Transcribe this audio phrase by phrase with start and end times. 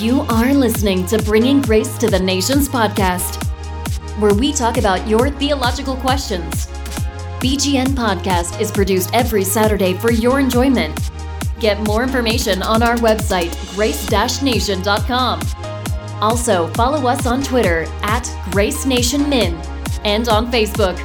[0.00, 3.44] You are listening to Bringing Grace to the Nations podcast,
[4.18, 6.68] where we talk about your theological questions.
[7.38, 10.98] BGN Podcast is produced every Saturday for your enjoyment.
[11.58, 15.40] Get more information on our website, grace-nation.com.
[16.22, 19.54] Also, follow us on Twitter at Grace Nation Min
[20.04, 20.96] and on Facebook.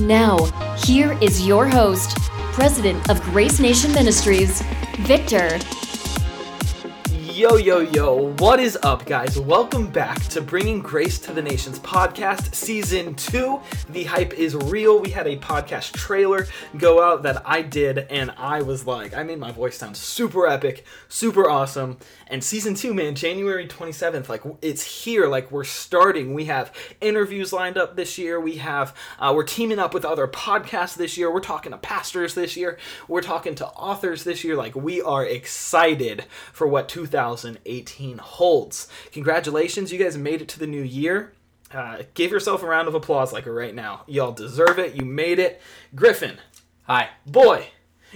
[0.00, 0.44] Now,
[0.84, 2.18] here is your host,
[2.52, 4.60] President of Grace Nation Ministries,
[5.02, 5.60] Victor.
[7.36, 9.38] Yo, yo, yo, what is up, guys?
[9.38, 13.60] Welcome back to Bringing Grace to the Nations podcast, season two.
[13.90, 15.00] The hype is real.
[15.00, 16.46] We had a podcast trailer
[16.78, 20.46] go out that I did, and I was like, I made my voice sound super
[20.46, 21.98] epic, super awesome.
[22.28, 25.28] And season two, man, January 27th, like, it's here.
[25.28, 26.34] Like, we're starting.
[26.34, 28.40] We have interviews lined up this year.
[28.40, 31.32] We have, uh, we're teaming up with other podcasts this year.
[31.32, 32.78] We're talking to pastors this year.
[33.06, 34.56] We're talking to authors this year.
[34.56, 38.88] Like, we are excited for what 2018 holds.
[39.12, 41.32] Congratulations, you guys made it to the new year.
[41.72, 44.02] Uh, give yourself a round of applause like right now.
[44.06, 44.94] Y'all deserve it.
[44.94, 45.60] You made it.
[45.94, 46.38] Griffin.
[46.84, 47.10] Hi.
[47.26, 47.68] Boy,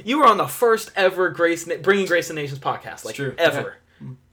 [0.05, 3.35] you were on the first ever Grace Bringing Grace to Nations podcast, like true.
[3.39, 3.77] ever.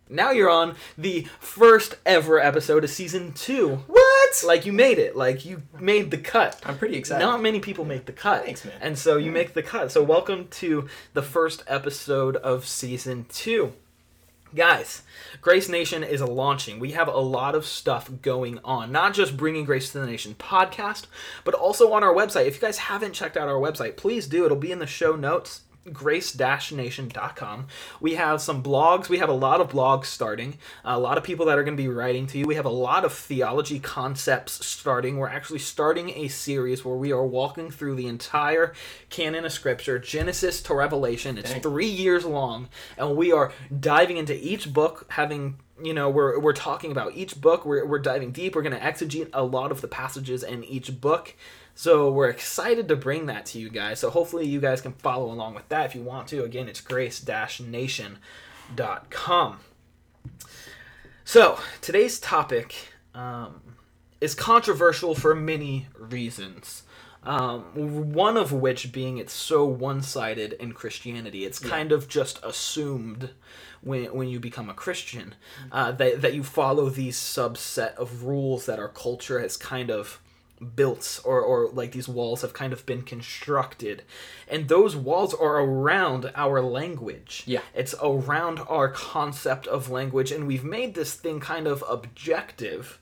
[0.10, 3.84] Now you're on the first ever episode of season two.
[3.88, 4.44] What?
[4.46, 5.16] Like you made it.
[5.16, 6.62] Like you made the cut.
[6.66, 7.26] I'm pretty excited.
[7.26, 8.46] Not many people make the cut.
[8.46, 8.76] Thanks, man.
[8.80, 9.92] And so you make the cut.
[9.92, 13.74] So welcome to the first episode of season two.
[14.56, 15.04] Guys,
[15.42, 16.80] Grace Nation is launching.
[16.80, 18.94] We have a lot of stuff going on.
[18.94, 21.08] Not just bringing Grace to the Nation podcast,
[21.44, 22.48] but also on our website.
[22.48, 24.46] If you guys haven't checked out our website, please do.
[24.46, 27.68] It'll be in the show notes grace-nation.com.
[28.00, 29.10] We have some blogs.
[29.10, 30.58] We have a lot of blogs starting.
[30.84, 32.46] A lot of people that are going to be writing to you.
[32.46, 35.18] We have a lot of theology concepts starting.
[35.18, 38.74] We're actually starting a series where we are walking through the entire
[39.10, 41.38] canon of Scripture, Genesis to Revelation.
[41.38, 41.62] It's Dang.
[41.62, 46.54] three years long, and we are diving into each book, having you know we're, we're
[46.54, 49.82] talking about each book we're, we're diving deep we're going to exegete a lot of
[49.82, 51.36] the passages in each book
[51.78, 54.00] so we're excited to bring that to you guys.
[54.00, 56.44] So hopefully you guys can follow along with that if you want to.
[56.44, 59.60] Again, it's grace-nation.com.
[61.24, 62.74] So today's topic
[63.14, 63.62] um,
[64.20, 66.82] is controversial for many reasons.
[67.22, 67.62] Um,
[68.12, 71.46] one of which being it's so one-sided in Christianity.
[71.46, 71.70] It's yeah.
[71.70, 73.30] kind of just assumed
[73.82, 75.36] when, when you become a Christian
[75.72, 80.20] uh, that, that you follow these subset of rules that our culture has kind of
[80.76, 84.04] built or, or like these walls have kind of been constructed.
[84.48, 87.44] And those walls are around our language.
[87.46, 87.62] Yeah.
[87.74, 93.00] It's around our concept of language and we've made this thing kind of objective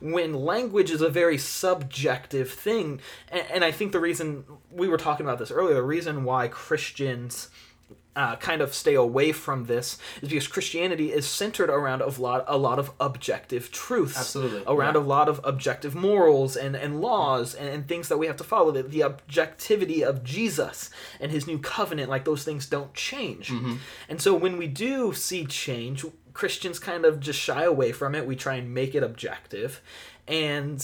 [0.00, 3.00] when language is a very subjective thing.
[3.30, 6.48] And, and i think the reason we were talking about this earlier the reason why
[6.48, 7.48] christians
[8.18, 12.44] uh, kind of stay away from this is because Christianity is centered around a lot
[12.48, 15.00] a lot of objective truths, absolutely, around yeah.
[15.00, 18.44] a lot of objective morals and, and laws and, and things that we have to
[18.44, 18.72] follow.
[18.72, 20.90] The, the objectivity of Jesus
[21.20, 23.50] and His new covenant, like those things don't change.
[23.50, 23.76] Mm-hmm.
[24.08, 28.26] And so when we do see change, Christians kind of just shy away from it.
[28.26, 29.80] We try and make it objective,
[30.26, 30.80] and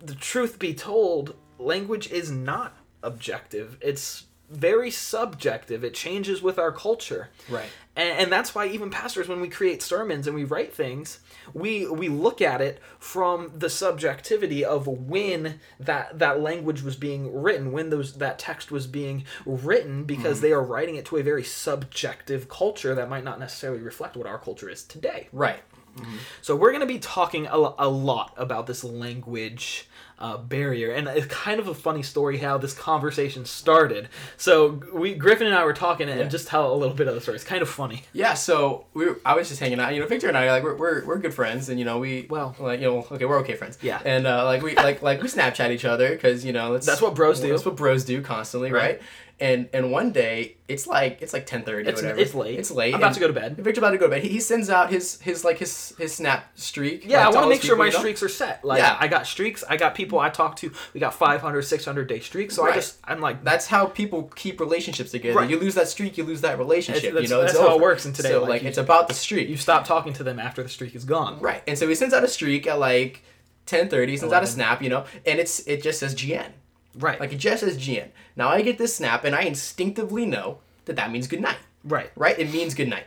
[0.00, 3.78] the truth be told, language is not objective.
[3.80, 5.84] It's very subjective.
[5.84, 7.30] It changes with our culture.
[7.48, 7.68] Right.
[7.96, 11.20] And, and, that's why even pastors, when we create sermons and we write things,
[11.52, 17.32] we we look at it from the subjectivity of when that that language was being
[17.32, 20.42] written, when those that text was being written, because mm.
[20.42, 24.26] they are writing it to a very subjective culture that might not necessarily reflect what
[24.26, 25.28] our culture is today.
[25.32, 25.60] Right.
[25.96, 26.16] Mm-hmm.
[26.42, 29.88] So we're going to be talking a, a lot about this language
[30.18, 34.08] uh, barrier, and it's kind of a funny story how this conversation started.
[34.36, 36.26] So we Griffin and I were talking, and Yeah.
[36.28, 37.34] just tell a little bit of the story.
[37.34, 38.04] It's kind of funny.
[38.12, 39.92] Yeah, so we were, I was just hanging out.
[39.92, 42.26] You know, Victor and I like we're, we're, we're good friends, and you know we
[42.30, 42.54] Well.
[42.58, 43.78] like you know okay we're okay friends.
[43.82, 44.00] Yeah.
[44.04, 47.02] And uh, like we like like we Snapchat each other because you know that's That's
[47.02, 47.48] what bros do.
[47.50, 48.82] That's what bros do constantly, Right.
[48.82, 49.02] right?
[49.40, 52.20] And and one day it's like it's like ten thirty It's whatever.
[52.20, 52.56] it's late.
[52.58, 52.94] It's late.
[52.94, 53.56] I'm about to go to bed.
[53.56, 54.22] Victor's about to go to bed.
[54.22, 57.04] He, he sends out his his like his his snap streak.
[57.04, 57.98] Yeah, like, I want to make sure my people, you know?
[57.98, 58.64] streaks are set.
[58.64, 58.96] Like, Yeah.
[59.00, 59.64] I got streaks.
[59.68, 60.70] I got people I talk to.
[60.92, 62.54] We got 500, 600 day streaks.
[62.54, 65.36] So I just, I'm like, That's how people keep relationships together.
[65.40, 65.50] Right.
[65.50, 67.02] You lose that streak, you lose that relationship.
[67.04, 69.08] It's- you know, that's how it works in today, So like, like, you- it's about
[69.08, 69.48] the streak.
[69.48, 71.40] you stop talking to them after the streak is gone.
[71.40, 71.62] Right.
[71.66, 73.22] And so he sends out a streak at like
[73.66, 76.52] 10:30, sends out a snap, you know, and it's it just says GN.
[76.96, 77.18] Right.
[77.20, 78.08] Like it just says GN.
[78.36, 81.58] Now I get this snap and I instinctively know that that means good night.
[81.84, 82.10] right.
[82.16, 82.38] Right?
[82.38, 83.04] It means good night.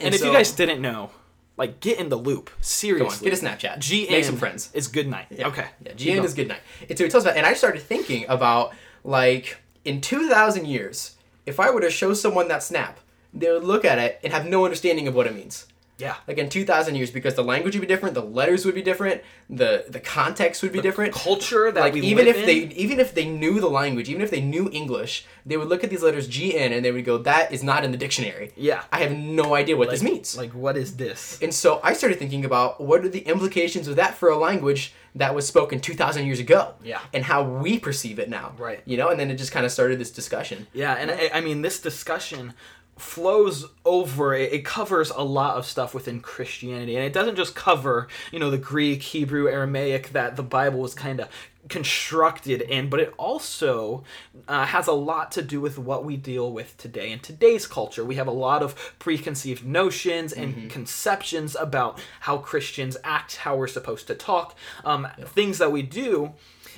[0.00, 1.10] And, if so- you guys didn't know,
[1.56, 2.50] like, get in the loop.
[2.60, 3.30] Seriously.
[3.30, 3.78] get a Snapchat.
[3.78, 4.70] GN Make some friends.
[4.74, 5.26] is good night.
[5.30, 5.46] Yeah.
[5.48, 5.66] Okay.
[5.84, 6.24] Yeah, Keep GN going.
[6.26, 6.60] is good night.
[6.88, 8.72] And so he tells about, and I started thinking about
[9.04, 11.16] like in 2,000 years,
[11.46, 12.98] if I were to show someone that snap,
[13.32, 15.66] they would look at it and have no understanding of what it means.
[15.98, 16.16] Yeah.
[16.26, 19.22] Like in 2,000 years, because the language would be different, the letters would be different,
[19.48, 21.12] the the context would be different.
[21.12, 22.46] culture that like we even if in.
[22.46, 25.84] they even if they knew the language, even if they knew English, they would look
[25.84, 28.82] at these letters GN and they would go, "That is not in the dictionary." Yeah.
[28.90, 30.36] I have no idea what this means.
[30.36, 31.38] Like, what is this?
[31.40, 34.92] And so I started thinking about what are the implications of that for a language
[35.16, 36.74] that was spoken 2,000 years ago?
[36.82, 37.00] Yeah.
[37.12, 38.54] And how we perceive it now.
[38.58, 38.82] Right.
[38.84, 40.66] You know, and then it just kind of started this discussion.
[40.72, 42.54] Yeah, and I, I mean, this discussion
[42.96, 46.96] flows over it, it covers a lot of stuff within christianity.
[46.96, 50.94] And it doesn't just cover you know the greek hebrew aramaic that the bible was
[50.94, 51.28] kind of
[51.68, 54.04] constructed in but it also
[54.48, 57.10] uh, has a lot to do with what we deal with today.
[57.10, 62.96] In today's culture we have a lot of preconceived notions and conceptions about how christians
[63.02, 64.54] act how we're supposed to talk
[64.84, 66.32] um, things that we do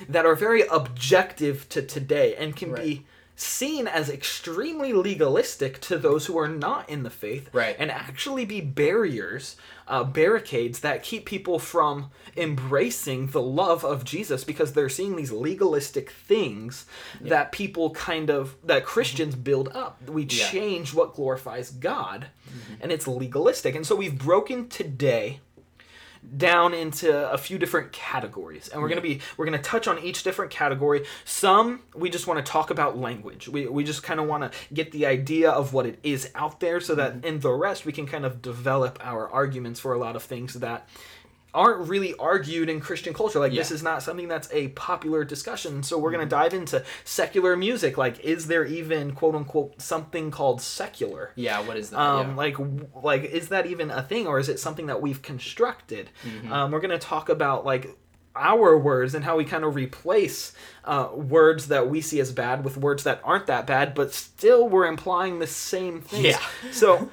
[0.09, 2.83] that are very objective to today and can Right.
[2.83, 3.05] be
[3.39, 7.75] seen as extremely legalistic to those who are not in the faith Right.
[7.77, 9.55] and actually be barriers
[9.87, 15.31] uh, barricades that keep people from embracing the love of jesus because they're seeing these
[15.31, 16.85] legalistic things
[17.21, 20.01] that people kind of that christians build up.
[20.09, 20.45] We Yeah.
[20.49, 22.27] change what glorifies god
[22.81, 23.75] and it's legalistic.
[23.75, 25.39] And so we've broken today
[26.35, 28.67] down into a few different categories.
[28.67, 31.05] And we're going to be we're going to touch on each different category.
[31.25, 33.47] Some we just want to talk about language.
[33.47, 36.59] We, we just kind of want to get the idea of what it is out
[36.59, 39.97] there so that in the rest we can kind of develop our arguments for a
[39.97, 40.87] lot of things that
[41.57, 43.39] aren't really argued in Christian culture.
[43.39, 45.81] Like this is not something that's a popular discussion.
[45.83, 47.97] So we're going to dive into secular music.
[47.97, 51.31] Like is there even quote unquote something called secular?
[51.35, 51.99] Yeah, what is that?
[51.99, 52.35] um, yeah.
[52.35, 52.55] like
[53.03, 56.51] like is that even a thing or is it something that we've constructed Mm-hmm.
[56.53, 57.97] um, we're going to talk about like
[58.35, 60.53] our words and how we kind of replace
[60.85, 64.69] uh, words that we see as bad with words that aren't that bad but still
[64.69, 66.39] we're implying the same things Yeah.
[66.71, 67.09] so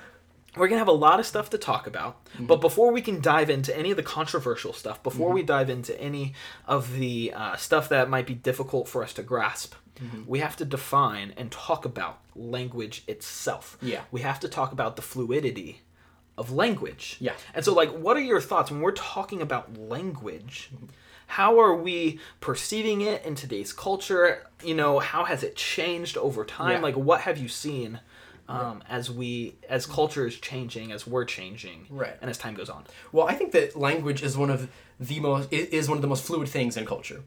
[0.56, 2.46] we're gonna have a lot of stuff to talk about Mm-hmm.
[2.46, 5.98] but before we can dive into any of the controversial stuff before we dive into
[6.00, 6.34] any
[6.66, 10.22] of the uh, stuff that might be difficult for us to grasp Mm-hmm.
[10.26, 14.00] we have to define and talk about language itself Yeah.
[14.10, 15.82] we have to talk about the fluidity
[16.36, 17.34] of language Yeah.
[17.54, 20.70] and so like what are your thoughts when we're talking about language
[21.28, 26.44] how are we perceiving it in today's culture you know how has it changed over
[26.44, 26.80] time Yeah.
[26.80, 28.00] like what have you seen
[28.48, 32.16] um, as we as culture is changing as we're changing Right.
[32.20, 34.68] and as time goes on Well, I think that language is one of
[35.00, 37.22] the most is one of the most fluid things in culture,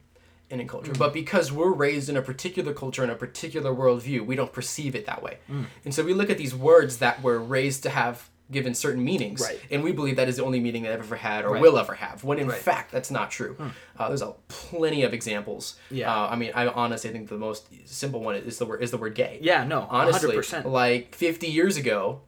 [0.50, 0.94] and in culture.
[0.94, 4.96] But because we're raised in a particular culture and a particular worldview, we don't perceive
[4.96, 5.40] it that way.
[5.84, 9.42] And so we look at these words that we're raised to have given certain meanings,
[9.42, 9.60] Right.
[9.70, 11.62] and we believe that is the only meaning that I've ever had or Right.
[11.62, 12.24] will ever have.
[12.24, 12.58] When in Right.
[12.58, 13.58] fact, that's not true.
[14.00, 15.76] Uh, there's a plenty of examples.
[15.92, 16.14] Yeah.
[16.14, 18.98] Uh, I mean, I honestly think the most simple one is the word is the
[18.98, 19.40] word gay.
[19.42, 22.22] yeah no Honestly, 100% like 50 years ago,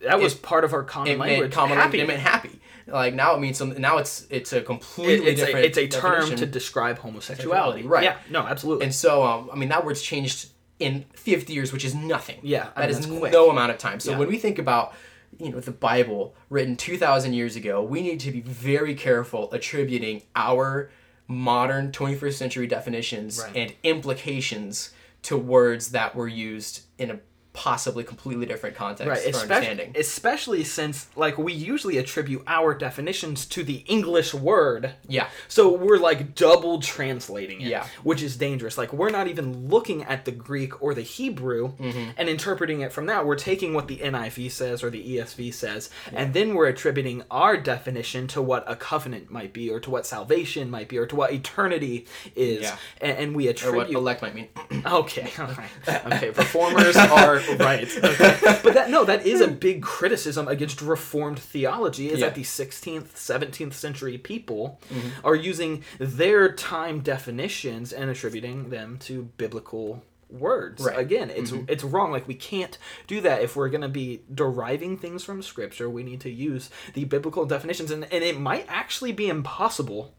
[0.00, 2.60] that was part of our common it language common happy It meant happy.
[2.86, 3.78] Like now it means something.
[3.82, 5.66] Now it's it's a It- completely it's, a, different.
[5.66, 6.36] it's a term definition.
[6.38, 8.04] to describe homosexuality Right.
[8.04, 10.48] yeah no absolutely And so, um, I mean, that word's changed
[10.78, 12.38] in 50 years, which is nothing.
[12.42, 13.32] Yeah, I that mean, is that's quick.
[13.32, 13.98] no amount of time.
[13.98, 14.18] So Yeah.
[14.18, 14.94] when we think about,
[15.38, 20.22] you know, the Bible written 2,000 years ago, we need to be very careful attributing
[20.34, 20.90] our
[21.26, 23.56] modern 21st century definitions Right.
[23.56, 24.90] and implications
[25.22, 27.20] to words that were used in a
[27.58, 29.92] possibly completely different context right for especially, understanding.
[30.00, 35.26] especially since like we usually attribute our definitions to the english word Yeah.
[35.48, 37.84] so we're like double translating it Yeah.
[38.04, 42.10] which is dangerous like we're not even looking at the greek or the hebrew Mm-hmm.
[42.16, 45.90] and interpreting it from that we're taking what the niv says or the esv says
[46.12, 50.06] and then we're attributing our definition to what a covenant might be or to what
[50.06, 52.76] salvation might be or to what eternity is Yeah.
[53.00, 54.48] and, and we Or attribute what elect might mean.
[54.86, 56.06] Okay, all right.
[56.12, 57.88] Okay, Performers are right.
[58.04, 58.58] Okay.
[58.62, 62.26] But that no, that is a big criticism against reformed theology is Yeah.
[62.26, 65.26] that the 16th, 17th century people Mm-hmm.
[65.26, 70.82] are using their time definitions and attributing them to biblical words.
[70.84, 70.98] Right.
[70.98, 71.64] Again, it's Mm-hmm.
[71.72, 72.12] it's wrong.
[72.12, 72.76] Like we can't
[73.06, 75.88] do that if we're going to be deriving things from scripture.
[75.88, 80.14] We need to use the biblical definitions and and it might actually be impossible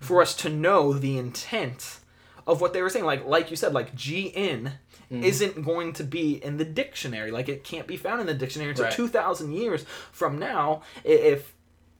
[0.00, 2.00] for us to know the intent
[2.46, 3.06] of what they were saying.
[3.06, 4.72] Like like you said, like GN
[5.14, 5.24] Mm-hmm.
[5.24, 7.30] isn't going to be in the dictionary.
[7.30, 8.92] Like it can't be found in the dictionary until Right.
[8.94, 10.82] two thousand years from now.
[11.04, 11.53] If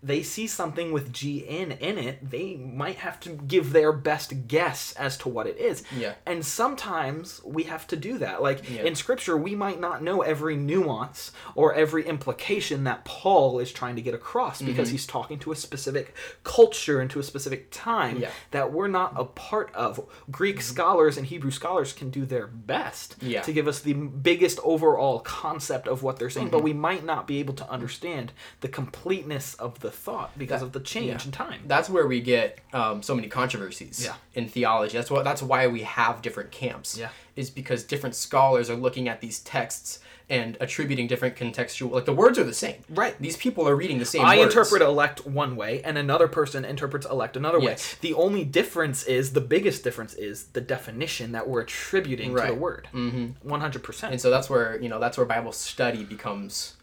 [0.04, 4.92] they see something with GN in it, they might have to give their best guess
[4.92, 5.82] as to what it is.
[5.96, 6.14] Yeah.
[6.26, 8.42] And sometimes we have to do that.
[8.42, 8.82] Like Yeah.
[8.82, 13.96] in scripture, we might not know every nuance or every implication that Paul is trying
[13.96, 17.94] to get across because he's talking to a specific culture and to a specific time
[18.14, 18.22] Mm-hmm.
[18.24, 18.30] Yeah.
[18.50, 20.06] that we're not a part of.
[20.30, 23.40] Greek scholars and Hebrew scholars can do their best Yeah.
[23.42, 27.26] to give us the biggest overall concept of what they're saying, but we might not
[27.26, 31.24] be able to understand the completeness of the thought because of the change yeah.
[31.24, 31.60] in time.
[31.66, 34.14] That's where we get um, so many controversies Yeah.
[34.34, 34.96] in theology.
[34.96, 35.24] That's what.
[35.24, 36.98] That's why we have different camps.
[36.98, 37.08] Yeah.
[37.36, 39.98] Is because different scholars are looking at these texts
[40.30, 41.90] and attributing different contextual.
[41.90, 42.76] Like the words are the same.
[42.88, 43.14] Right.
[43.20, 44.24] These people are reading the same.
[44.24, 44.54] I words.
[44.54, 47.76] interpret elect one way, and another person interprets elect another way.
[48.00, 52.54] The only difference is the biggest difference is the definition that we're attributing to the
[52.54, 52.88] word.
[52.94, 53.48] Mm-hmm.
[53.48, 54.12] One hundred percent.
[54.12, 56.74] And so that's where you know that's where Bible study becomes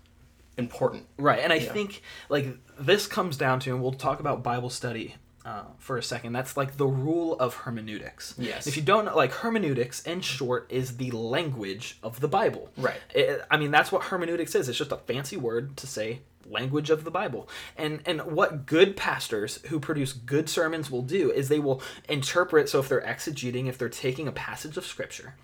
[0.57, 1.05] important.
[1.17, 1.71] Right, and I Yeah.
[1.73, 2.47] think like
[2.79, 6.33] this comes down to, and we'll talk about Bible study uh, for a second.
[6.33, 8.35] That's like the rule of hermeneutics.
[8.37, 8.67] Yes.
[8.67, 12.69] If you don't know, like hermeneutics, in short, is the language of the Bible.
[12.77, 12.99] Right.
[13.15, 14.69] It- I mean, that's what hermeneutics is.
[14.69, 17.47] It's just a fancy word to say language of the Bible.
[17.77, 22.69] And and what good pastors who produce good sermons will do is they will interpret.
[22.69, 25.35] So if they're exegeting, if they're taking a passage of scripture,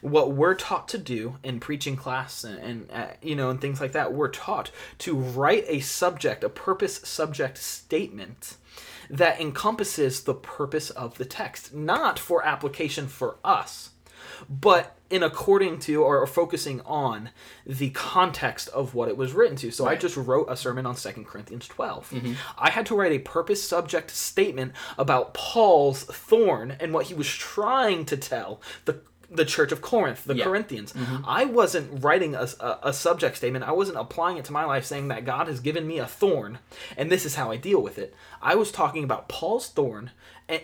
[0.00, 3.80] what we're taught to do in preaching class and, and uh, you know and things
[3.80, 8.56] like that, we're taught to write a subject, a purpose subject statement
[9.10, 13.90] that encompasses the purpose of the text, not for application for us,
[14.48, 17.30] but in according to or, focusing on
[17.66, 19.70] the context of what it was written to.
[19.72, 22.10] So I just wrote a sermon on 2 Corinthians 12.
[22.10, 22.32] Mm-hmm.
[22.56, 27.28] I had to write a purpose subject statement about Paul's thorn and what he was
[27.28, 29.00] trying to tell the
[29.32, 30.42] the church of Corinth, the Yeah.
[30.44, 30.92] Corinthians.
[30.92, 31.24] Mm-hmm.
[31.24, 33.64] I wasn't writing a, a, a subject statement.
[33.64, 36.58] I wasn't applying it to my life saying that God has given me a thorn
[36.96, 38.12] and this is how I deal with it.
[38.42, 40.10] I was talking about Paul's thorn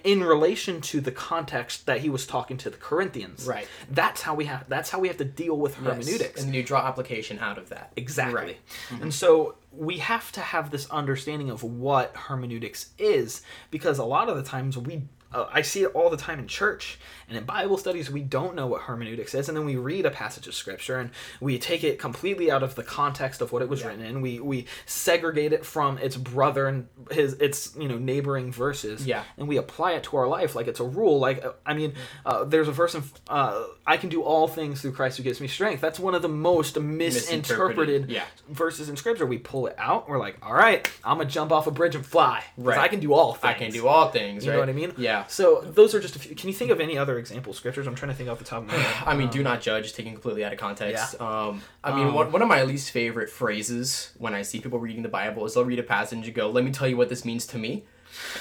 [0.05, 3.47] in relation to the context that he was talking to the Corinthians.
[3.47, 3.69] Right.
[3.91, 5.85] That's how we have that's how we have to deal with Yes.
[5.85, 6.43] hermeneutics.
[6.43, 7.93] And you draw application out of that.
[7.97, 8.37] Exactly.
[8.37, 8.59] Right.
[8.91, 9.03] Mm-hmm.
[9.05, 14.29] And so we have to have this understanding of what hermeneutics is because a lot
[14.29, 15.03] of the times we
[15.37, 18.55] uh, I see it all the time in church and in Bible studies we don't
[18.55, 21.83] know what hermeneutics is and then we read a passage of scripture and we take
[21.85, 25.53] it completely out of the context of what it was written in we we segregate
[25.53, 29.23] it from its brother and his its you know neighboring verses Yeah.
[29.37, 31.95] and we apply it to our life like it's a rule like uh, I mean
[32.25, 35.41] uh, there's a verse in uh, I can do all things through Christ who gives
[35.41, 38.25] me strength that's one of the most misinterpreted Yeah.
[38.49, 39.27] verses in scripture.
[39.27, 40.09] We pull it out.
[40.09, 42.45] We're like, all right, I'm gonna jump off a bridge and fly.
[42.57, 42.79] Right.
[42.79, 43.45] I can do all things.
[43.45, 44.45] I can do all things.
[44.45, 44.57] You right?
[44.57, 44.93] know what I mean?
[44.97, 45.26] Yeah.
[45.29, 46.35] So those are just a few.
[46.35, 47.87] Can you think of any other example scriptures?
[47.87, 49.05] I'm trying to think off the top of my head.
[49.07, 51.17] I mean, do not judge, taken completely out of context.
[51.21, 51.27] Yeah.
[51.49, 54.79] Um, I mean, Um, one, one of my least favorite phrases when I see people
[54.79, 57.09] reading the Bible is they'll read a passage and go, let me tell you what
[57.09, 57.85] this means to me.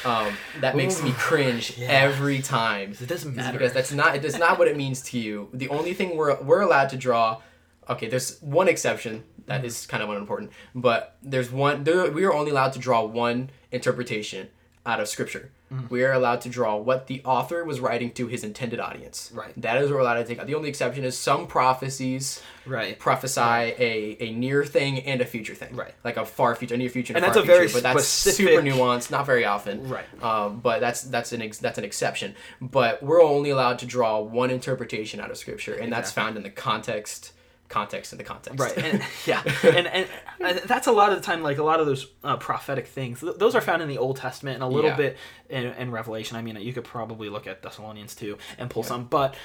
[0.06, 1.88] Um, that makes me cringe Yeah.
[1.88, 2.92] every time.
[3.00, 3.58] It doesn't matter.
[3.58, 5.50] because that's not that's not what it means to you.
[5.54, 7.42] The only thing we're we're allowed to draw.
[7.90, 9.66] Okay, there's one exception that Mm-hmm.
[9.68, 11.84] is kind of unimportant, but there's one.
[11.84, 14.48] There, we are only allowed to draw one interpretation
[14.86, 15.52] out of Scripture.
[15.74, 15.88] Mm-hmm.
[15.90, 19.32] We are allowed to draw what the author was writing to his intended audience.
[19.34, 19.52] Right.
[19.60, 20.46] That is what we're allowed to take out.
[20.46, 22.98] The only exception is some prophecies right.
[23.00, 25.76] prophesy a, a near thing and a future thing.
[25.76, 25.94] Right.
[26.04, 27.82] Like a far future, a near future, and, And a that's far a very future,
[27.82, 29.90] But that's specific- super nuanced, not very often.
[29.90, 30.06] Right.
[30.24, 32.36] Um, but that's that's an ex- that's an exception.
[32.62, 36.44] But we're only allowed to draw one interpretation out of scripture, and that's found in
[36.44, 37.32] the context,
[37.70, 38.60] context, and the context.
[38.60, 40.08] Right, and, yeah, and, and
[40.40, 43.22] and that's a lot of the time, like a lot of those uh, prophetic things.
[43.22, 44.98] th- Those are found in the Old Testament and a little Yeah.
[44.98, 45.18] bit
[45.50, 46.38] in, in Revelation.
[46.38, 49.36] I mean, you could probably look at Thessalonians too and pull some, but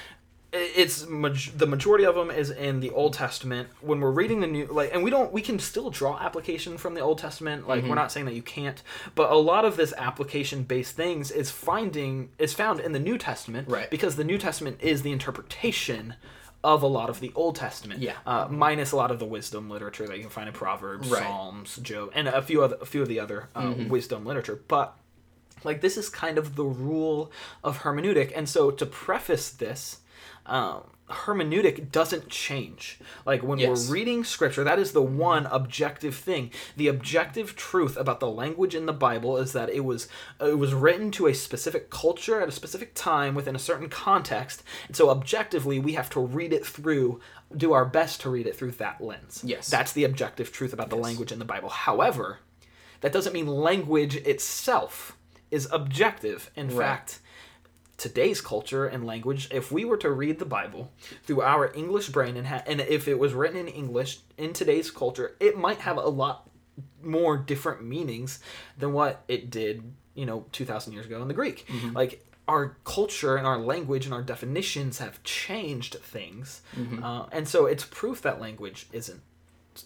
[0.53, 3.69] it's maj- the majority of them is in the Old Testament.
[3.79, 6.93] When we're reading the new, like, and we don't, we can still draw application from
[6.93, 7.69] the Old Testament.
[7.69, 8.83] Like, we're not saying that you can't,
[9.15, 13.17] but a lot of this application based things is finding is found in the New
[13.17, 13.89] Testament, Right.
[13.89, 16.15] Because the New Testament is the interpretation
[16.63, 18.15] of a lot of the Old Testament, Yeah.
[18.25, 21.23] uh, minus a lot of the wisdom literature that you can find in Proverbs, Right.
[21.23, 24.61] Psalms, Job, and a few other a few of the other uh, wisdom literature.
[24.67, 24.95] But
[25.63, 27.31] like this is kind of the rule
[27.63, 29.99] of hermeneutic, and so to preface this.
[30.45, 33.87] Um, hermeneutic doesn't change like when Yes.
[33.87, 38.75] we're reading scripture that is the one objective thing the objective truth about the language
[38.75, 40.07] in the bible is that it was
[40.39, 44.63] it was written to a specific culture at a specific time within a certain context
[44.87, 47.19] and so objectively we have to read it through
[47.55, 49.69] do our best to read it through that lens Yes.
[49.69, 51.03] that's the objective truth about the Yes.
[51.05, 52.39] language in the bible however
[53.01, 55.17] that doesn't mean language itself
[55.49, 56.77] is objective in Right.
[56.87, 57.19] fact
[58.07, 60.83] today's culture and language if we were to read the bible
[61.25, 64.89] through our english brain and ha- and if it was written in english in today's
[64.91, 66.37] culture it might have a lot
[67.03, 68.39] more different meanings
[68.77, 69.75] than what it did,
[70.15, 71.65] you know, 2000 years ago in the Greek.
[71.67, 71.93] Mm-hmm.
[71.95, 76.61] Like our culture and our language and our definitions have changed things.
[76.75, 77.03] Mm-hmm.
[77.03, 79.21] Uh, and so it's proof that language isn't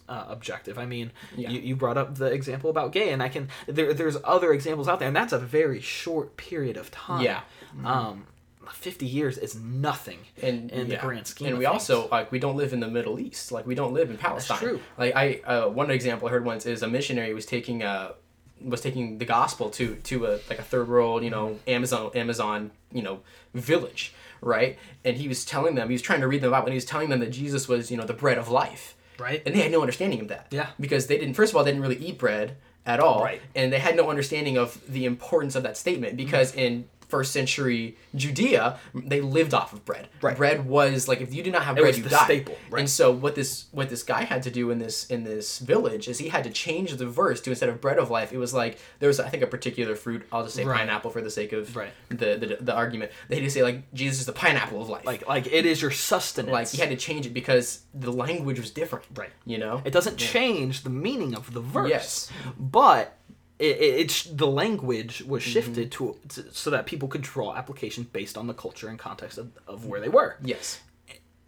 [0.10, 0.78] uh, objective.
[0.78, 1.50] I mean, Yeah.
[1.52, 4.88] you, you brought up the example about gay, and I can there, there's other examples
[4.88, 7.24] out there, and that's a very short period of time.
[7.24, 7.42] Yeah.
[7.84, 8.28] Um,
[8.72, 11.50] fifty years is nothing and in the grand scheme.
[11.50, 13.52] And we also like we don't live in the Middle East.
[13.52, 14.58] Like we don't live in Palestine.
[14.58, 14.80] true.
[14.98, 18.14] Like I uh, one example I heard once is a missionary was taking uh
[18.62, 22.72] was taking the gospel to to a like a third world you know Amazon Amazon
[22.92, 23.20] you know
[23.54, 26.70] village right and he was telling them he was trying to read them about and
[26.70, 29.42] he was telling them that Jesus was you know the bread of life right.
[29.46, 30.68] and they had no understanding of that Yeah.
[30.80, 32.56] because they didn't first of all they didn't really eat bread
[32.86, 33.42] at all Right.
[33.56, 37.96] and they had no understanding of the importance of that statement because in first century
[38.16, 40.38] Judea they lived off of bread Right.
[40.38, 42.80] bread was like if you did not have It bread you died staple, right.
[42.82, 46.08] and so what this what this guy had to do in this in this village
[46.08, 48.54] is he had to change the verse to instead of bread of life it was
[48.54, 50.80] like there was I think a particular fruit I'll just say Right.
[50.80, 51.92] pineapple for the sake of Right.
[52.10, 55.06] the, the the argument they had to say like Jesus is the pineapple of life
[55.06, 56.52] Like like it is your sustenance.
[56.58, 59.32] like he had to change it because the language was different Right.
[59.46, 61.90] you know It doesn't change the meaning of the verse.
[61.90, 62.32] Yes.
[62.58, 63.18] But
[63.60, 65.52] it, it, it's the language was Mm-hmm.
[65.52, 69.38] shifted to, to so that people could draw applications based on the culture and context
[69.38, 70.38] of, of where they were.
[70.44, 70.82] yes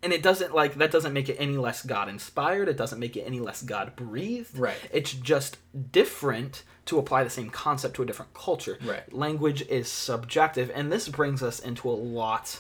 [0.03, 2.69] And it doesn't like that doesn't make it any less God inspired.
[2.69, 4.57] It doesn't make it any less God breathed.
[4.57, 4.77] Right.
[4.93, 5.57] It's just
[5.91, 8.77] different to apply the same concept to a different culture.
[8.85, 9.11] Right.
[9.11, 12.59] Language is subjective, and this brings us into a lot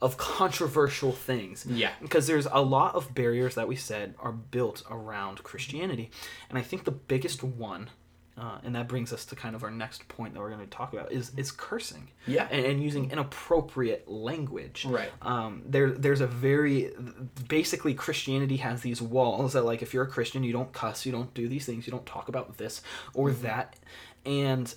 [0.00, 1.64] of controversial things.
[1.66, 1.92] Yeah.
[2.00, 6.10] Because there's a lot of barriers that we said are built around Christianity.
[6.50, 7.88] And I think the biggest one,
[8.38, 10.66] uh, and that brings us to kind of our next point that we're going to
[10.66, 12.08] talk about, is, is cursing.
[12.26, 12.48] Yeah.
[12.50, 14.84] And, and using inappropriate language.
[14.86, 15.10] Right.
[15.22, 16.92] Um, there, there's a very,
[17.48, 21.12] basically, Christianity has these walls that, like, if you're a Christian, you don't cuss, you
[21.12, 22.82] don't do these things, you don't talk about this
[23.14, 23.42] or Mm-hmm.
[23.42, 23.76] that.
[24.24, 24.74] And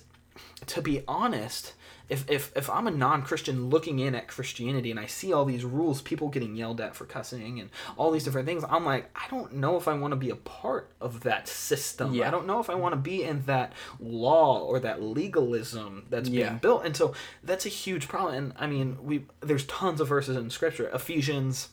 [0.66, 1.74] to be honest,
[2.08, 5.44] if, if, if I'm a non Christian looking in at Christianity and I see all
[5.44, 9.08] these rules, people getting yelled at for cussing and all these different things, I'm like,
[9.14, 12.12] I don't know if I want to be a part of that system.
[12.12, 12.26] Yeah.
[12.26, 16.28] I don't know if I want to be in that law or that legalism that's
[16.28, 16.48] Yeah.
[16.48, 16.84] being built.
[16.84, 18.34] And so that's a huge problem.
[18.34, 20.90] And I mean, we there's tons of verses in Scripture.
[20.92, 21.68] Ephesians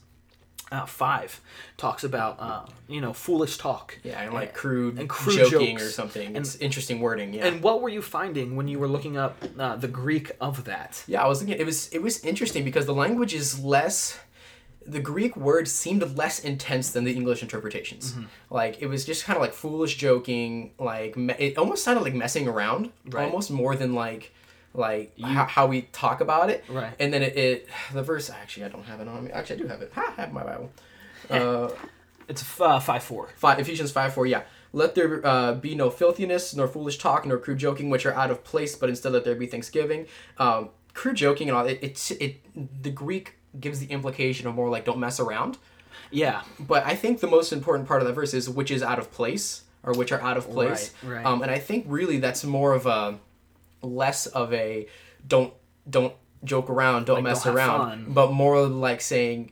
[0.72, 1.40] uh, five
[1.78, 3.98] talks about uh, you know foolish talk.
[4.04, 5.90] Yeah, and like crude, and crude joking jokes.
[5.90, 6.28] or something.
[6.28, 7.34] And- it's interesting wording.
[7.34, 7.46] Yeah.
[7.48, 11.04] And what were you finding when you were looking up uh, the Greek of that?
[11.08, 14.20] yeah, I was thinking it was it was interesting because the language is less.
[14.86, 18.14] The Greek words seemed less intense than the English interpretations.
[18.14, 18.24] Mm-hmm.
[18.50, 20.72] Like it was just kind of like foolish joking.
[20.80, 23.26] Like me- it almost sounded like messing around, Right.
[23.26, 24.34] almost more than like
[24.78, 26.64] like how, how we talk about it.
[26.70, 26.94] Right.
[27.00, 29.32] And then it, it the verse actually I don't have it on me.
[29.32, 29.92] Actually, I do have it.
[29.96, 30.72] Ha, I have my Bible.
[31.30, 31.70] Uh,
[32.30, 33.30] It's uh, five four.
[33.36, 34.44] Five, Ephesians 5 4, yeah.
[34.72, 38.32] Let there uh, be no filthiness, nor foolish talk, nor crude joking, which are out
[38.32, 40.06] of place, but instead let there be thanksgiving.
[40.38, 42.42] Um, crude joking and all, it, it's it,
[42.84, 45.58] the Greek gives the implication of more like don't mess around.
[46.12, 46.44] Yeah.
[46.60, 49.12] But I think the most important part of that verse is which is out of
[49.12, 50.94] place, or which are out of place.
[51.04, 51.26] Right, right.
[51.26, 53.20] Um, and I think really that's more of a
[53.88, 54.88] less of a
[55.28, 55.54] don't
[55.90, 58.06] don't joke around, don't Like, mess don't around, fun.
[58.10, 59.52] but more like saying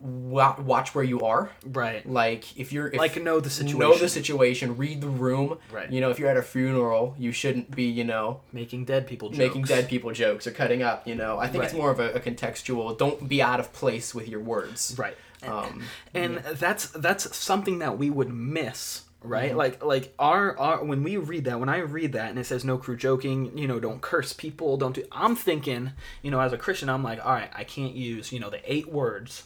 [0.00, 1.50] wa- watch where you are.
[1.66, 2.08] Right.
[2.08, 3.78] Like if you're if, Like, know the situation.
[3.78, 5.58] know the situation, read the room.
[5.72, 5.90] Right.
[5.90, 9.28] You know, if you're at a funeral, you shouldn't be you know Making dead people
[9.28, 9.38] jokes.
[9.38, 11.06] making dead people jokes or cutting up.
[11.06, 12.96] You know, I think it's more of a, a contextual.
[12.96, 14.94] Don't be out of place with your words.
[14.98, 15.16] Right.
[15.42, 15.82] Um,
[16.14, 19.32] and that's that's something that we would miss Mm-hmm.
[19.32, 22.46] right like like our, our when we read that when i read that and it
[22.46, 26.40] says no crew joking you know don't curse people don't do i'm thinking you know
[26.40, 29.44] as a christian i'm like all right i can't use you know the eight words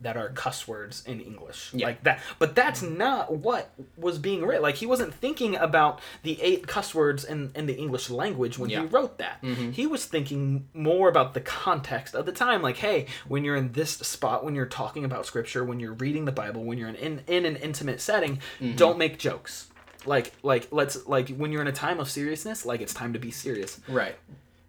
[0.00, 1.70] that are cuss words in english.
[1.72, 1.86] Yeah.
[1.86, 2.20] like that.
[2.38, 6.94] But that's not what was being written like he wasn't thinking about the eight cuss
[6.94, 8.82] words in, in the english language when Yeah.
[8.82, 9.42] he wrote that.
[9.42, 9.72] Mm-hmm.
[9.72, 12.62] He was thinking more about the context of the time.
[12.62, 16.24] Like hey when you're in this spot when you're talking about scripture when you're reading
[16.24, 18.76] the bible when you're in in, in an intimate setting mm-hmm.
[18.76, 19.68] don't make jokes.
[20.06, 23.18] Like like let's like when you're in a time of seriousness like it's time to
[23.18, 23.80] be serious.
[23.88, 24.14] Right.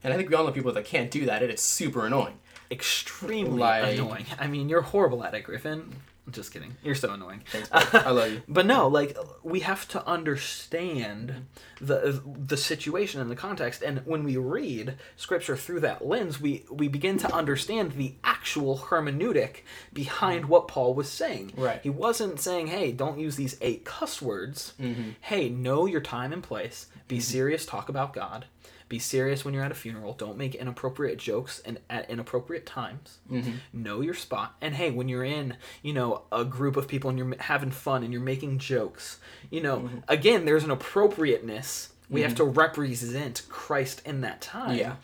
[0.03, 2.39] And I think we all know people that can't do that, and it's super annoying.
[2.71, 5.93] Extremely Like- annoying i mean you're horrible at it griffin
[6.29, 7.69] I'm just kidding you're so annoying Thanks.
[7.71, 8.41] I love you.
[8.47, 11.47] But no, like we have to understand
[11.81, 16.65] the the situation and the context, and when we read scripture through that lens, we
[16.69, 21.53] we begin to understand the actual hermeneutic behind what Paul was saying.
[21.57, 21.79] Right.
[21.81, 25.11] He wasn't saying, "Hey, don't use these eight cuss words." Mm-hmm.
[25.21, 26.85] Hey, know your time and place.
[27.07, 27.21] Be mm-hmm.
[27.23, 27.65] serious.
[27.65, 28.45] Talk about God.
[28.89, 30.13] Be serious when you're at a funeral.
[30.13, 33.19] Don't make inappropriate jokes and at inappropriate times.
[33.31, 33.51] Mm-hmm.
[33.71, 34.55] Know your spot.
[34.61, 38.03] And hey, when you're in, you know, a group of people and you're having fun
[38.03, 39.19] and you're making jokes,
[39.51, 39.97] you know, Mm-hmm.
[40.07, 41.89] again, there's an appropriateness.
[42.09, 44.75] We have to represent Christ in that time.
[44.77, 44.95] Yeah.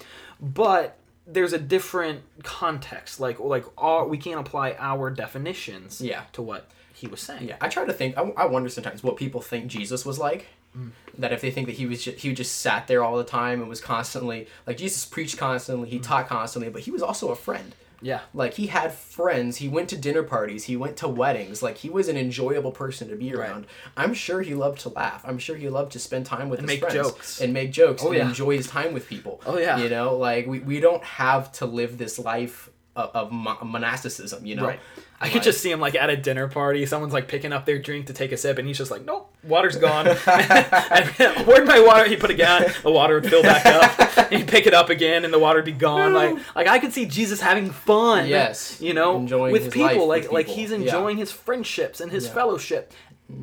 [0.42, 3.20] But there's a different context.
[3.20, 6.24] Like like all we can't apply our definitions Yeah.
[6.34, 7.48] to what he was saying.
[7.48, 8.18] Yeah, I try to think.
[8.18, 10.48] I, I wonder sometimes what people think Jesus was like.
[10.76, 10.92] Mm.
[11.18, 13.62] That if they think that he was just, he just sat there all the time
[13.62, 16.04] and was constantly like Jesus preached constantly, he mm.
[16.04, 17.74] taught constantly, but he was also a friend.
[18.02, 18.20] Yeah.
[18.34, 19.58] Like he had friends.
[19.58, 20.66] He went to dinner parties.
[20.66, 21.64] He went to weddings.
[21.64, 23.66] Like he was an enjoyable person to be around.
[23.96, 25.24] I'm sure he loved to laugh.
[25.26, 27.42] I'm sure he loved to spend time with And his make friends jokes.
[27.42, 28.28] and make jokes Oh, and yeah.
[28.28, 29.42] enjoy his time with people.
[29.46, 29.78] Oh, yeah.
[29.78, 33.32] You know, like we, we don't have to live this life of, of
[33.66, 34.46] monasticism.
[34.46, 34.80] You know, Right.
[35.22, 36.86] I could just see him like at a dinner party.
[36.86, 39.34] Someone's like picking up their drink to take a sip, and he's just like, "Nope,
[39.44, 42.06] water's gone." And, Where'd my water?
[42.08, 42.66] He put it down.
[42.84, 44.18] The water would fill back up.
[44.32, 46.14] and he'd pick it up again, and the water would be gone.
[46.14, 48.28] Like, like I could see Jesus having fun.
[48.28, 48.80] Yes.
[48.82, 50.08] you know, Enjoying with people.
[50.08, 50.78] life like, with like he's Yeah.
[50.78, 52.34] enjoying his friendships and his Yeah.
[52.34, 52.94] fellowship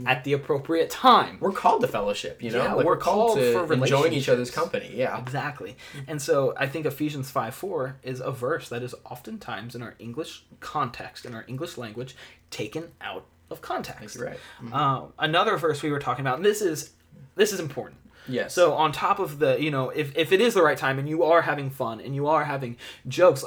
[0.07, 1.39] at the appropriate time.
[1.41, 2.43] we're called to fellowship.
[2.43, 4.91] You know, Yeah, Like, we're we're, called, called to enjoying each other's company.
[4.95, 5.19] Yeah.
[5.19, 5.77] Exactly.
[6.07, 9.95] And so I think Ephesians 5 4 is a verse that is oftentimes in our
[9.99, 12.15] English context, in our English language,
[12.51, 14.19] taken out of context.
[14.19, 14.39] Right.
[14.73, 16.93] Um, another verse we were talking about, and this is
[17.35, 17.99] this is important.
[18.29, 18.55] Yes.
[18.55, 21.09] So on top of the, you know, if, if it is the right time and
[21.09, 22.77] you are having fun and you are having
[23.09, 23.45] jokes,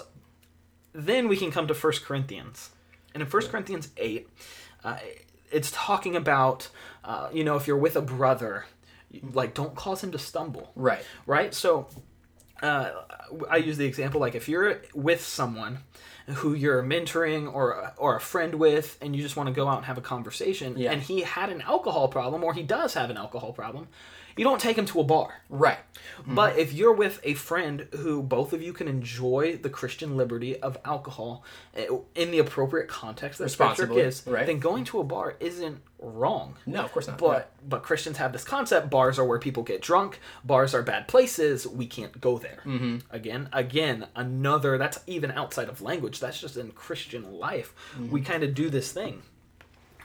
[0.93, 2.71] then we can come to First Corinthians.
[3.13, 4.27] And in First Corinthians 8,
[4.83, 4.97] uh,
[5.51, 6.69] it's talking about,
[7.03, 8.65] uh, you know, if you're with a brother,
[9.33, 11.03] like don't cause him to stumble right.
[11.25, 11.53] right?
[11.53, 11.87] So
[12.61, 12.91] uh,
[13.49, 15.79] I use the example like if you're with someone
[16.27, 19.77] who you're mentoring or or a friend with, and you just want to go out
[19.77, 20.91] and have a conversation, Yeah.
[20.91, 23.87] and he had an alcohol problem or he does have an alcohol problem,
[24.35, 25.41] you don't take him to a bar.
[25.49, 25.79] Right.
[26.27, 30.59] But if you're with a friend who both of you can enjoy the Christian liberty
[30.59, 31.43] of alcohol
[31.75, 34.45] eh, in the appropriate context that Scripture gives, right.
[34.45, 36.55] then going to a bar isn't wrong.
[36.65, 37.17] No, of course not.
[37.17, 40.19] But but Christians have this concept: bars are where people get drunk.
[40.43, 41.67] Bars are bad places.
[41.67, 42.61] We can't go there.
[42.65, 42.97] Mm-hmm.
[43.11, 44.77] Again, again, another.
[44.77, 46.19] That's even outside of language.
[46.19, 47.73] That's just in Christian life.
[47.93, 48.11] Mm-hmm.
[48.11, 49.23] We kind of do this thing.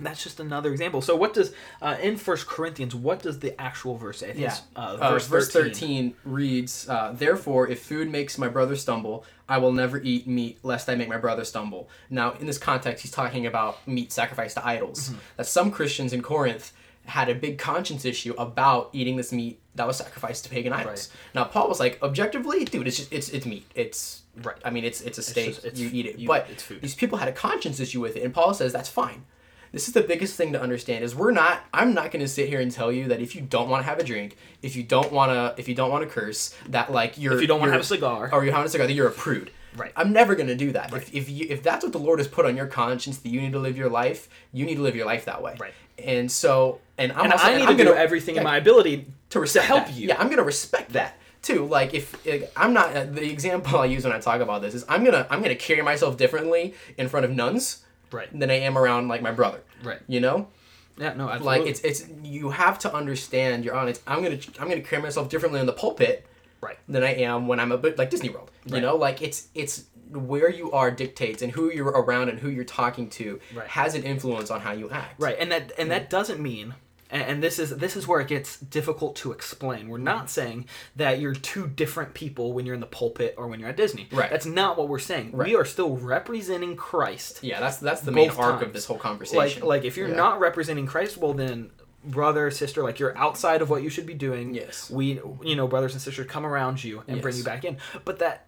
[0.03, 1.03] That's just another example.
[1.03, 2.95] So, what does uh, in First Corinthians?
[2.95, 4.33] What does the actual verse say?
[4.37, 4.49] Yeah.
[4.49, 5.73] it's, uh, Uh, verse, verse 13.
[5.73, 10.59] 13 reads, uh, Therefore, if food makes my brother stumble, I will never eat meat,
[10.63, 11.89] lest I make my brother stumble.
[12.09, 15.11] Now, in this context, he's talking about meat sacrificed to idols.
[15.11, 15.19] Mm-hmm.
[15.37, 16.73] That some Christians in Corinth
[17.07, 21.09] had a big conscience issue about eating this meat that was sacrificed to pagan idols.
[21.35, 23.67] Now, Paul was like, objectively, dude, it's just it's it's meat.
[23.75, 24.57] It's Right.
[24.65, 25.47] I mean, it's it's a steak.
[25.55, 26.81] just- it's- you eat it, you- but it's food.
[26.83, 29.25] these people had a conscience issue with it, and Paul says that's fine.
[29.73, 32.49] This is the biggest thing to understand is we're not I'm not going to sit
[32.49, 34.83] here and tell you that if you don't want to have a drink, if you
[34.83, 37.61] don't want to if you don't want to curse, that like you're If you don't
[37.61, 38.31] wanna have a cigar.
[38.33, 39.51] or you're having a cigar, that you're a prude.
[39.77, 39.93] Right.
[39.95, 40.93] I'm never going to do that.
[40.93, 43.41] If if you if that's what the Lord has put on your conscience that you
[43.41, 45.57] need to live your life, you need to live your life that way.
[45.61, 45.73] Right.
[46.05, 48.43] And so and I'm And also, I and need I'm to do gonna- everything in
[48.43, 49.95] my ability to respect help that.
[49.95, 50.09] you.
[50.09, 51.67] Yeah, I'm gonna respect that too.
[51.67, 54.75] Like if, if I'm not uh, the example I use when I talk about this
[54.75, 58.29] is I'm gonna I'm gonna carry myself differently in front of nuns Right.
[58.39, 59.61] than I am around like my brother.
[59.83, 60.01] Right.
[60.09, 60.49] You know,
[60.97, 61.15] Yeah.
[61.15, 61.29] No.
[61.29, 61.47] Absolutely.
[61.47, 64.01] like it's it's you have to understand you're on it.
[64.07, 66.27] I'm gonna I'm gonna carry myself differently in the pulpit
[66.61, 66.79] right.
[66.89, 68.51] than I am when I'm a bit like Disney World.
[68.67, 68.83] You Right.
[68.83, 72.65] know, like it's it's where you are dictates and who you're around and who you're
[72.65, 73.69] talking to Right.
[73.69, 75.15] has an influence on how you act.
[75.21, 76.11] Right, and that and that mm.
[76.11, 76.75] doesn't mean,
[77.11, 79.89] and, and this is this is where it gets difficult to explain.
[79.89, 83.61] We're not saying that you're two different people when you're in the pulpit or when
[83.61, 84.09] you're at Disney.
[84.13, 84.31] Right.
[84.31, 85.33] That's not what we're saying.
[85.33, 85.49] Right.
[85.49, 87.41] We are still representing Christ.
[87.43, 88.63] Yeah, that's that's the main Both arc times.
[88.67, 89.63] of this whole conversation.
[89.67, 90.17] like if you're Yeah.
[90.17, 91.71] not representing Christ, well then
[92.03, 94.89] brother sister like you're outside of what you should be doing Yes.
[94.91, 98.21] we you know brothers and sisters come around you and bring you back in but
[98.21, 98.47] that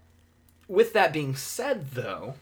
[0.68, 2.32] with that being said though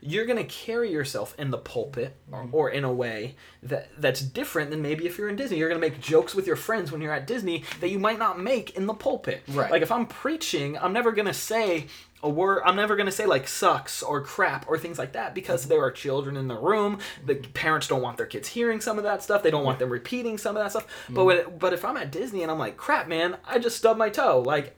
[0.00, 2.54] you're going to carry yourself in the pulpit or, Mm-hmm.
[2.54, 5.58] or in a way that that's different than maybe if you're in Disney.
[5.58, 8.18] You're going to make jokes with your friends when you're at Disney that you might
[8.18, 9.42] not make in the pulpit.
[9.48, 9.70] Right.
[9.70, 11.86] Like if I'm preaching, I'm never going to say
[12.20, 15.34] a word I'm never going to say like sucks or crap or things like that
[15.34, 15.68] because Mm-hmm.
[15.70, 16.98] there are children in the room.
[17.24, 19.42] The parents don't want their kids hearing some of that stuff.
[19.42, 20.86] They don't want them repeating some of that stuff.
[21.08, 21.50] But Mm-hmm.
[21.50, 24.10] when, but if I'm at Disney and I'm like, "Crap, man, I just stubbed my
[24.10, 24.76] toe." Like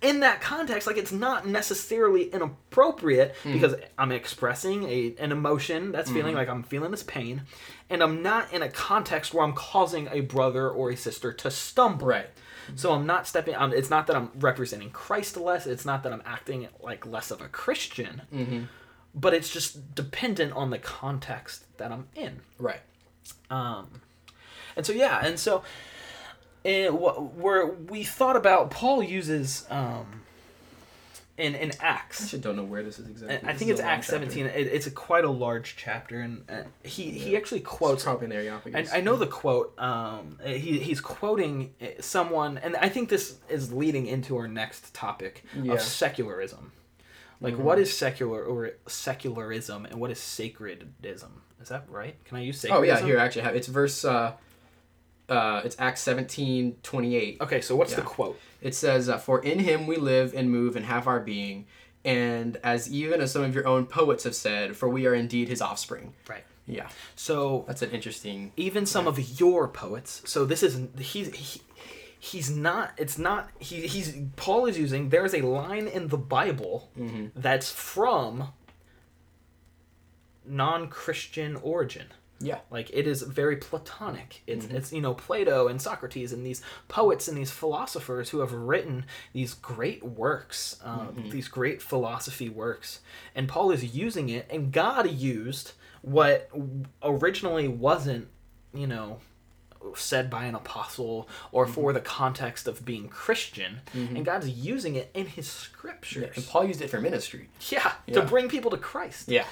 [0.00, 3.52] in that context, like it's not necessarily inappropriate Hmm.
[3.52, 7.42] because I'm expressing a an emotion that's feeling like I'm feeling this pain,
[7.90, 11.50] and I'm not in a context where I'm causing a brother or a sister to
[11.50, 12.06] stumble.
[12.06, 12.30] right.
[12.76, 13.56] So I'm not stepping.
[13.56, 15.66] Um, it's not that I'm representing Christ less.
[15.66, 18.22] It's not that I'm acting like less of a Christian.
[18.32, 18.62] Mm-hmm.
[19.14, 22.40] But it's just dependent on the context that I'm in.
[22.58, 22.80] Right.
[23.50, 24.00] Um,
[24.76, 25.62] and so yeah, and so
[26.64, 30.06] and where we thought about Paul uses um,
[31.38, 32.22] in in I Acts.
[32.22, 33.48] actually don't know where this is exactly.
[33.48, 34.26] I think it's Acts chapter.
[34.30, 34.46] 17.
[34.46, 37.38] It, it's a quite a large chapter, and uh, he he Yeah.
[37.38, 38.04] actually It's quotes.
[38.04, 38.76] probably in.
[38.76, 39.76] I, I know the quote.
[39.78, 44.92] Um, he he's quoting uh, someone, and I think this is leading into our next
[44.94, 45.72] topic Yeah.
[45.74, 46.72] of secularism.
[47.40, 51.30] Like, what is secular or secularism, and what is sacredism?
[51.60, 52.14] Is that right?
[52.24, 52.70] Can I use sacredism?
[52.76, 54.04] Oh yeah, here I actually have it's verse.
[54.04, 54.32] Uh,
[55.28, 57.38] uh, it's Acts seventeen twenty eight.
[57.40, 58.38] Okay, so what's the quote?
[58.60, 61.66] It says, uh, "For in Him we live and move and have our being,
[62.04, 65.48] and as even as some of your own poets have said, for we are indeed
[65.48, 66.44] His offspring." Right.
[66.64, 68.52] Yeah, So that's an interesting.
[68.56, 71.60] even some of your poets so this isn't he's he,
[72.20, 76.88] he's not it's not he, he's paul is using there's a line in the bible
[77.34, 78.52] that's from
[80.44, 82.06] non-christian origin
[82.42, 82.58] Yeah.
[82.70, 84.42] like it is very platonic.
[84.46, 88.52] It's it's you know plato and socrates and these poets and these philosophers who have
[88.52, 93.00] written these great works uh, these great philosophy works.
[93.34, 96.50] And paul is using it and god used what
[97.02, 98.28] originally wasn't
[98.74, 99.20] you know
[99.96, 103.80] said by an apostle or for the context of being christian.
[103.92, 106.36] And god's using it in his scriptures.
[106.36, 107.48] And Paul used it for ministry.
[107.68, 108.14] yeah, Yeah.
[108.14, 109.28] to bring people to christ.
[109.28, 109.44] Yeah.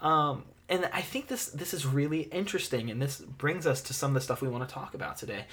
[0.00, 4.10] um, and I think this this is really interesting, and this brings us to some
[4.10, 5.44] of the stuff we want to talk about today,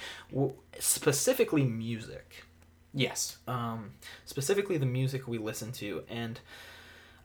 [0.78, 2.44] specifically music,
[2.94, 3.38] Yes.
[3.46, 3.92] um,
[4.24, 6.40] specifically the music we listen to, and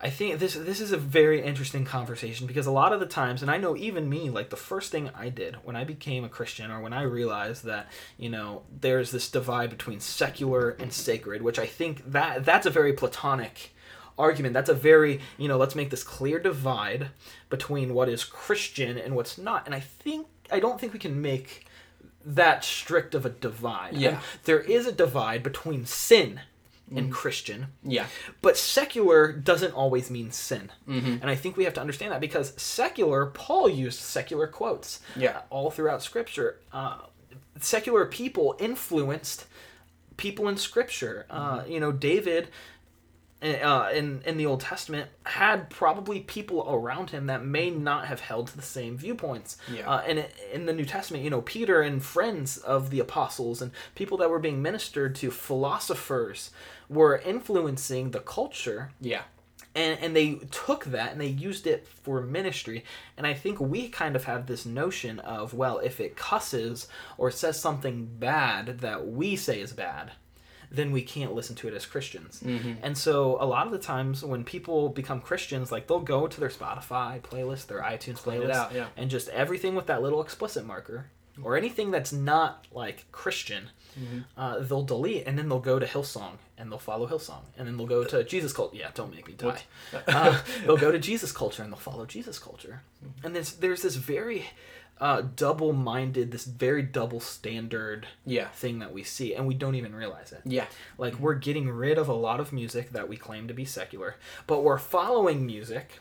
[0.01, 3.41] I think this this is a very interesting conversation because a lot of the times,
[3.41, 6.29] and I know even me, like the first thing I did when I became a
[6.29, 11.41] Christian, or when I realized that you know there's this divide between secular and sacred,
[11.41, 13.73] which I think that that's a very platonic
[14.17, 14.53] argument.
[14.53, 17.09] That's a very you know let's make this clear divide
[17.49, 21.21] between what is Christian and what's not, and I think I don't think we can
[21.21, 21.65] make
[22.25, 23.93] that strict of a divide.
[23.95, 24.09] Yeah.
[24.09, 26.41] And there is a divide between sin
[26.95, 27.67] and Christian.
[27.83, 28.05] Yeah.
[28.43, 30.71] But secular doesn't always mean sin.
[30.87, 31.13] Mm-hmm.
[31.21, 35.37] And I think we have to understand that because secular, Paul used secular quotes Yeah.
[35.37, 36.59] uh, all throughout Scripture.
[36.71, 36.97] Uh,
[37.59, 39.45] secular people influenced
[40.17, 41.25] people in Scripture.
[41.29, 41.71] Uh, Mm-hmm.
[41.71, 42.49] you know, David.
[43.45, 48.19] Uh, in in the Old Testament, had probably people around him that may not have
[48.21, 49.57] held to the same viewpoints.
[49.71, 49.87] Yeah.
[49.89, 53.71] Uh, and in the New Testament, you know, Peter and friends of the apostles and
[53.93, 56.51] people that were being ministered to, philosophers,
[56.89, 59.23] were influencing the culture Yeah.
[59.75, 62.83] and and they took that and they used it for ministry
[63.17, 67.29] and i think we kind of have this notion of well if it cusses or
[67.31, 70.11] says something bad that we say is bad
[70.75, 72.41] then we can't listen to it as christians
[72.83, 76.39] and so a lot of the times when people become christians like they'll go to
[76.39, 78.87] their spotify playlist their itunes playlist out, yeah.
[78.97, 81.07] and just everything with that little explicit marker
[81.43, 83.69] or anything that's not like christian
[84.37, 87.77] uh, they'll delete and then they'll go to Hillsong and they'll follow Hillsong and then
[87.77, 88.75] they'll go to Jesus culture.
[88.75, 89.61] Yeah, don't make me die.
[90.07, 92.81] uh, they'll go to Jesus culture and they'll follow Jesus culture.
[93.23, 94.47] And there's there's this very
[95.01, 98.47] uh, double-minded, this very double standard Yeah.
[98.49, 100.41] thing that we see, and we don't even realize it.
[100.45, 100.65] Yeah.
[100.97, 104.15] Like we're getting rid of a lot of music that we claim to be secular,
[104.47, 105.99] but we're following music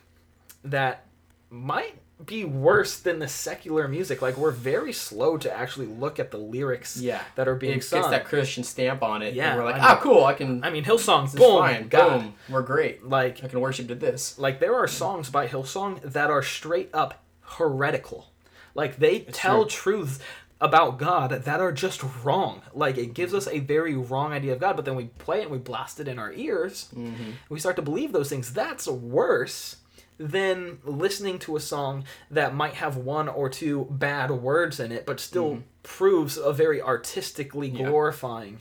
[0.63, 1.07] that
[1.51, 4.23] might be worse than the secular music.
[4.23, 7.21] Like we're very slow to actually look at the lyrics Yeah.
[7.35, 8.11] that are being It gets sung.
[8.13, 9.35] that Christian stamp on it.
[9.35, 10.25] Yeah, And we're like, I ah, mean- cool.
[10.25, 10.63] I can.
[10.63, 11.89] I mean, is boom, fine.
[11.89, 12.21] God.
[12.21, 12.35] Boom.
[12.49, 13.05] We're great.
[13.05, 14.39] Like I can worship to this.
[14.39, 18.31] like there are songs by Hillsong that are straight up heretical.
[18.75, 20.19] Like they tell truths
[20.61, 22.63] about God that are just wrong.
[22.73, 25.43] Like it gives us a very wrong idea of God, but then we play it
[25.43, 26.89] and we blast it in our ears.
[26.95, 27.33] Mm-hmm.
[27.49, 28.53] We start to believe those things.
[28.53, 29.77] That's worse
[30.17, 35.05] than listening to a song that might have one or two bad words in it,
[35.05, 35.63] but still mm-hmm.
[35.83, 37.89] proves a very artistically Yeah.
[37.89, 38.61] glorifying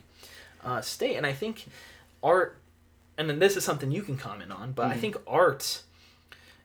[0.63, 1.15] uh, state.
[1.15, 1.67] And I think
[2.23, 2.57] art,
[3.17, 4.99] and then this is something you can comment on, but I mm-hmm.
[4.99, 5.83] think art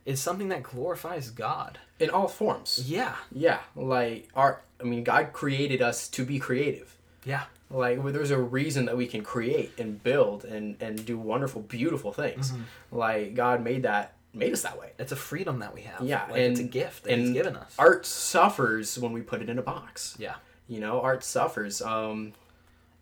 [0.09, 1.79] is something that glorifies God.
[2.01, 2.83] In all forms.
[2.87, 3.59] Yeah, Yeah.
[3.77, 4.65] Like, art.
[4.81, 6.97] I mean, God created us to be creative.
[7.25, 11.19] yeah, Like, well, there's a reason that we can create and build and, and do
[11.19, 12.53] wonderful, beautiful things.
[12.53, 12.97] Mm-hmm.
[12.97, 14.93] Like, God made that, made us that way.
[14.99, 16.01] it's a freedom that we have.
[16.03, 17.75] Yeah, like it's a gift that He's given us.
[17.79, 20.17] Art suffers when we put it in a box.
[20.19, 20.37] Yeah,
[20.69, 21.83] You know, art suffers.
[21.83, 22.33] Um,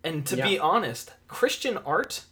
[0.03, 0.49] and to Yeah.
[0.49, 2.25] be honest, Christian art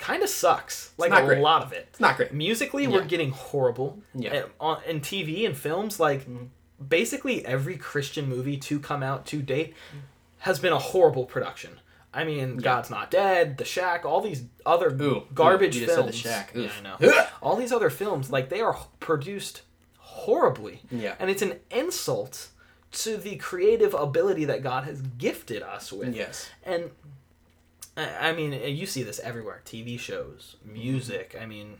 [0.00, 0.92] kind of sucks.
[0.96, 1.38] Like a great.
[1.38, 1.86] lot of it.
[1.90, 2.32] it's not great.
[2.32, 4.00] Musically, we're getting horrible.
[4.14, 4.34] Yeah.
[4.34, 6.44] And on in TV and films, like mm-hmm.
[6.88, 9.74] basically every Christian movie to come out to date
[10.38, 11.78] has been a horrible production.
[12.12, 16.02] I mean, God's Not Dead, The Shack, all these other Ooh, garbage ooh, just The
[16.02, 16.16] films.
[16.16, 16.50] Shack.
[16.54, 17.26] Yeah, I know.
[17.42, 19.62] all these other films, like they are produced
[19.98, 20.82] horribly.
[20.90, 21.14] Yeah.
[21.20, 22.48] And it's an insult
[22.92, 26.16] to the creative ability that God has gifted us with.
[26.16, 26.50] Yes.
[26.64, 26.90] And
[28.00, 31.36] I I mean, uh, you see this everywhere TV shows, music.
[31.40, 31.78] I mean,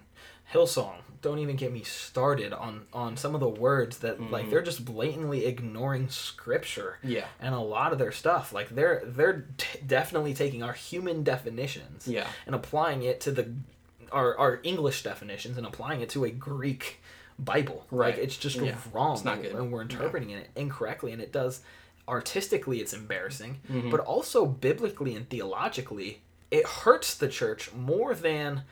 [0.52, 0.96] Hillsong.
[1.22, 4.50] Don't even get me started on on some of the words that like mm-hmm.
[4.50, 6.98] they're just blatantly ignoring scripture.
[7.02, 7.26] Yeah.
[7.38, 12.08] And a lot of their stuff, like they're they're t- definitely taking our human definitions.
[12.08, 12.26] Yeah.
[12.46, 13.52] And applying it to the
[14.10, 17.00] our our English definitions and applying it to a Greek
[17.38, 17.86] Bible.
[17.90, 18.14] Right.
[18.14, 18.74] Like it's just Yeah.
[18.92, 19.14] wrong.
[19.14, 19.54] It's not good.
[19.54, 21.60] And we're interpreting it incorrectly and it does
[22.10, 23.90] artistically it's embarrassing, Mm-hmm.
[23.90, 28.62] but also biblically and theologically it hurts the church more than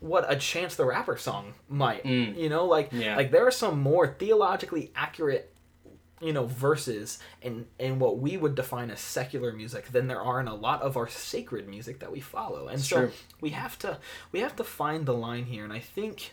[0.00, 2.04] what a Chance the Rapper song might.
[2.04, 3.00] You know, like Mm.
[3.04, 3.16] Yeah.
[3.16, 5.48] like there are some more theologically accurate
[6.20, 10.38] you know verses in in what we would define as secular music than there are
[10.40, 13.10] in a lot of our sacred music that we follow and so true.
[13.40, 13.98] we have to
[14.30, 16.32] we have to find the line here and i think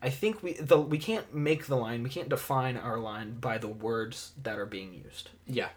[0.00, 3.58] i think we the we can't make the line we can't define our line by
[3.58, 5.70] the words that are being used Yeah.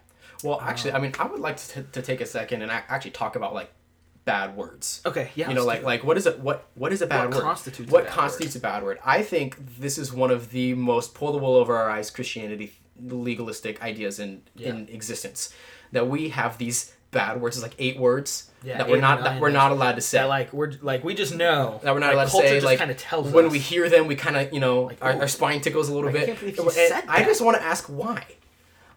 [0.44, 2.84] Well, actually, I um, mean, I would like to, to take a second and ac-
[2.88, 3.72] actually talk about like
[4.24, 5.00] bad words.
[5.06, 6.38] okay yeah you know, like like what is it?
[6.40, 7.42] What what is a bad What word?
[7.42, 8.98] constitutes a what bad constitutes a bad word?
[9.04, 12.72] I think this is one of the most pull the wool over our eyes Christianity
[13.00, 15.52] legalistic ideas in in existence.
[15.92, 19.24] That we have these bad words, it's like eight words Yeah, that eight we're not
[19.24, 20.18] that we're not allowed to say.
[20.18, 22.66] that like we're like we just know that we're not like, allowed to say just
[22.66, 23.52] like kind of tells when us.
[23.52, 25.20] we hear them we kind of you know our, ooh.
[25.20, 27.62] our spine tickles a little I bit can't believe you said i just want to
[27.62, 28.24] ask why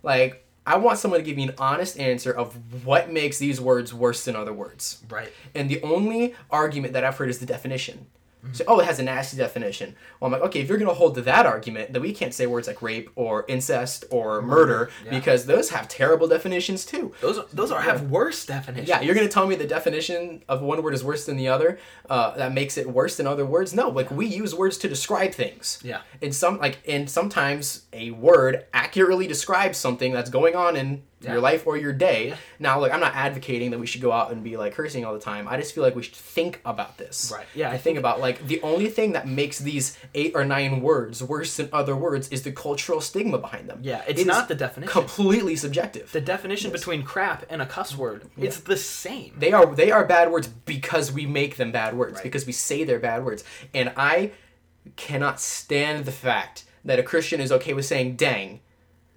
[0.04, 3.94] like i want someone to give me an honest answer of what makes these words
[3.94, 5.04] worse than other words.
[5.10, 5.32] Right.
[5.56, 8.08] And the only argument that i've heard is the definition
[8.44, 8.54] Mm-hmm.
[8.54, 10.96] so oh it has a nasty definition well i'm like okay if you're going to
[10.96, 14.90] hold to that argument then we can't say words like rape or incest or murder
[15.06, 15.12] yeah.
[15.12, 19.28] because those have terrible definitions too those those are have worse definitions yeah, you're gonna
[19.28, 21.80] tell me the definition of one word is worse than the other.
[22.10, 23.74] Uh, that makes it worse than other words.
[23.74, 25.80] No, like we use words to describe things.
[25.84, 26.02] Yeah.
[26.22, 31.34] And some like and sometimes a word accurately describes something that's going on in Yeah.
[31.34, 32.34] your life or your day.
[32.60, 35.14] Now, like I'm not advocating that we should go out and be like cursing all
[35.14, 35.48] the time.
[35.48, 37.32] I just feel like we should think about this.
[37.34, 37.46] Right.
[37.54, 41.22] Yeah, I think about like the only thing that makes these eight or nine words
[41.22, 43.80] worse than other words is the cultural stigma behind them.
[43.84, 44.92] Yeah, it's It not the definition.
[44.92, 46.12] Completely subjective.
[46.12, 48.46] the definition between crap and a cuss word yeah.
[48.46, 52.16] it's the same They are they are bad words because we make them bad words
[52.16, 52.24] Right.
[52.24, 53.44] because we say they're bad words.
[53.74, 54.32] And I
[54.96, 58.60] cannot stand the fact that a Christian is okay with saying dang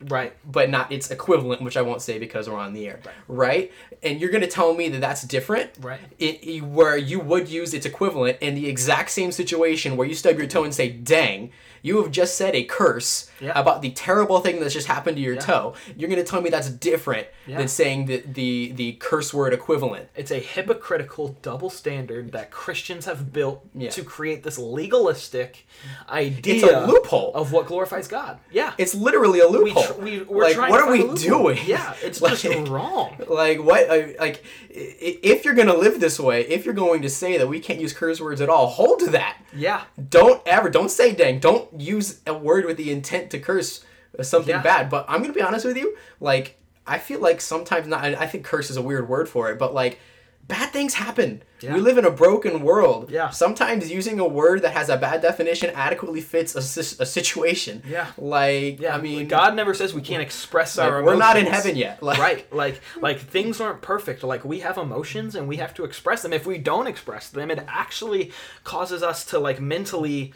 [0.08, 3.14] right but not its equivalent, which I won't say because we're on the air, right?
[3.28, 3.72] right?
[4.02, 6.00] And you're gonna tell me that that's different, Right.
[6.18, 10.36] It- where you would use its equivalent in the exact same situation where you stub
[10.38, 11.52] your toe and say "dang,"
[11.84, 13.52] you have just said a curse Yeah.
[13.54, 15.74] about the terrible thing that's just happened to your toe.
[15.96, 17.58] You're gonna tell me that's different Yeah.
[17.58, 20.08] than saying the, the the curse word equivalent.
[20.16, 23.90] It's a hypocritical double standard that Christians have built Yeah.
[23.90, 25.66] to create this legalistic
[26.08, 27.32] idea It's a loophole.
[27.34, 28.38] of what glorifies God.
[28.50, 28.72] Yeah.
[28.78, 29.82] It's literally a we loophole.
[29.82, 31.58] tr- we, we're like, trying what to are we doing?
[31.66, 33.16] Yeah, it's Like- just wrong.
[33.28, 33.88] Like what?
[33.90, 37.60] Uh, like if you're gonna live this way, if you're going to say that we
[37.60, 39.36] can't use curse words at all, hold to that.
[39.54, 39.82] Yeah.
[40.08, 40.70] Don't ever.
[40.70, 41.38] Don't say dang.
[41.40, 43.84] Don't use a word with the intent to curse
[44.22, 44.62] something Yeah.
[44.62, 44.90] bad.
[44.90, 45.96] But I'm gonna be honest with you.
[46.20, 48.04] Like I feel like sometimes not.
[48.04, 49.98] I I think curse is a weird word for it, but like.
[50.46, 51.42] Bad things happen.
[51.62, 51.72] Yeah.
[51.72, 53.10] We live in a broken world.
[53.10, 53.30] Yeah.
[53.30, 56.58] Sometimes using a word that has a bad definition adequately fits a,
[57.02, 57.82] a situation.
[57.88, 58.08] Yeah.
[58.18, 61.46] Like, Yeah, I mean, God never says we can't express like, our we're not in
[61.46, 62.02] heaven yet.
[62.02, 65.84] Like, right like like things aren't perfect like we have emotions and we have to
[65.84, 68.30] express them if we don't express them it actually
[68.64, 70.34] causes us to like mentally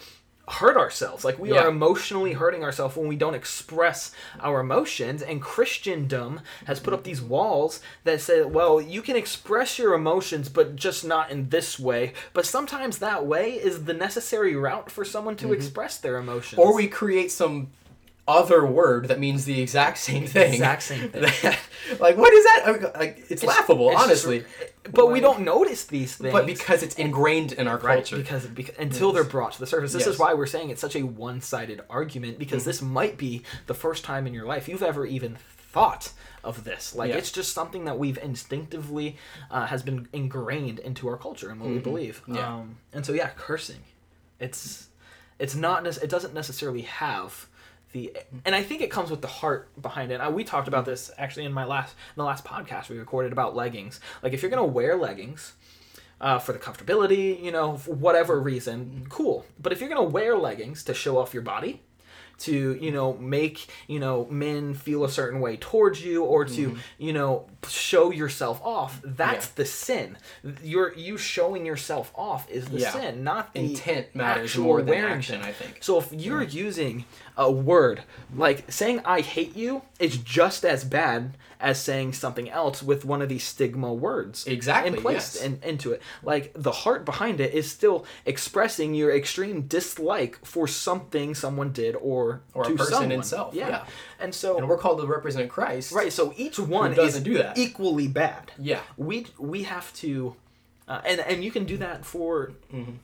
[0.49, 1.25] hurt ourselves.
[1.25, 1.65] Like we Yeah.
[1.65, 5.23] are emotionally hurting ourselves when we don't express our emotions.
[5.23, 10.49] And christendom has put up these walls that say well you can express your emotions
[10.49, 12.13] but just not in this way.
[12.33, 15.55] But sometimes that way is the necessary route for someone to mm-hmm.
[15.55, 16.59] express their emotions.
[16.59, 17.69] Or we create some
[18.29, 20.53] other word that means the exact same thing.
[20.53, 21.23] Exact same thing.
[21.99, 22.63] like, what is that?
[22.67, 24.45] I mean, Like, it's, laughable, It's just- honestly.
[24.93, 28.17] but we don't notice these things But because it's ingrained in our right culture.
[28.19, 30.07] because, because until they're brought to the surface this Yes.
[30.09, 30.13] Mm-hmm.
[30.15, 34.05] is why we're saying it's such a one-sided argument because this might be the first
[34.05, 35.37] time in your life you've ever even
[35.73, 36.13] thought
[36.45, 37.17] of this like Yeah.
[37.19, 39.17] it's just something that we've instinctively
[39.51, 42.35] uh, has been ingrained into our culture and what we believe Mm-hmm.
[42.37, 42.55] Yeah.
[42.55, 43.81] um, and so yeah cursing
[44.41, 44.89] it's
[45.39, 47.47] it's not it doesn't necessarily have
[47.93, 50.17] the and I think it comes with the heart behind it.
[50.17, 53.33] Uh, we talked about this actually in my last in the last podcast we recorded
[53.33, 54.01] about leggings.
[54.23, 55.55] Like if you're gonna wear leggings
[56.21, 59.47] uh, for the comfortability, you know, for whatever reason, cool.
[59.61, 61.83] But if you're gonna wear leggings to show off your body,
[62.39, 66.77] to you know make you know men feel a certain way towards you or to
[66.97, 69.53] you know show yourself off that's Yeah.
[69.57, 70.19] the sin
[70.63, 72.93] you're you showing yourself off is the Yeah.
[72.93, 75.49] sin not the Intent matters more than action, thing.
[75.49, 75.79] I think.
[75.81, 77.07] so if you're using
[77.39, 78.03] a word.
[78.37, 83.23] Like saying I hate you is just as bad as saying something else with one
[83.23, 84.47] of these stigma words.
[84.47, 85.45] Exactly, And placed yes.
[85.45, 86.03] in, into it.
[86.23, 91.97] Like the heart behind it is still expressing your extreme dislike for something someone did
[91.97, 93.19] or Or a to person someone.
[93.21, 93.87] itself, yeah.
[94.21, 95.93] And so And we're called to represent Christ.
[95.93, 97.57] Right, so each one doesn't is do that?
[97.59, 98.53] equally bad.
[98.59, 98.81] Yeah.
[98.97, 100.35] We we have to
[100.87, 102.53] uh, and and you can do that for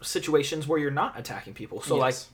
[0.01, 1.81] situations where you're not attacking people.
[1.83, 2.29] So like Yes.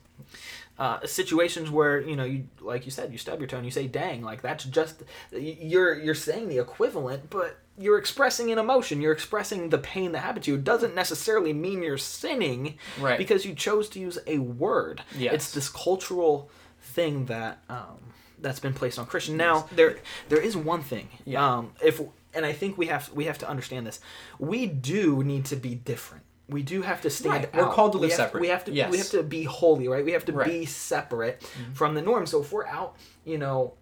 [0.79, 3.71] Uh, situations where you know you like you said you stub your toe and you
[3.71, 5.03] say dang like that's just
[5.33, 10.21] you're you're saying the equivalent but you're expressing an emotion you're expressing the pain that
[10.21, 10.57] happened to you.
[10.57, 13.19] It doesn't necessarily mean you're sinning Right.
[13.19, 15.03] because you chose to use a word.
[15.17, 15.35] Yes.
[15.35, 16.51] it's this cultural
[16.81, 17.99] thing that um,
[18.39, 19.37] that's been placed on Christian.
[19.37, 19.99] Now there
[20.29, 21.09] there is one thing.
[21.27, 21.45] Yeah.
[21.57, 22.01] um, if
[22.33, 24.01] and I think we have we have to understand this.
[24.39, 27.55] We do need to be different we do have to stand Right.
[27.55, 27.73] We're out.
[27.73, 28.41] called to We live have- separate.
[28.41, 30.47] we have to we have to be holy right we have to Right.
[30.47, 31.73] be separate mm-hmm.
[31.73, 33.75] from the norm so if we're out you know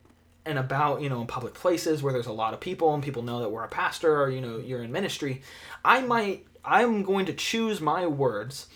[0.47, 3.23] and about you know in public places where there's a lot of people and people
[3.23, 5.43] know that we're a pastor or you know you're in ministry
[5.85, 8.67] i might i'm going to choose my words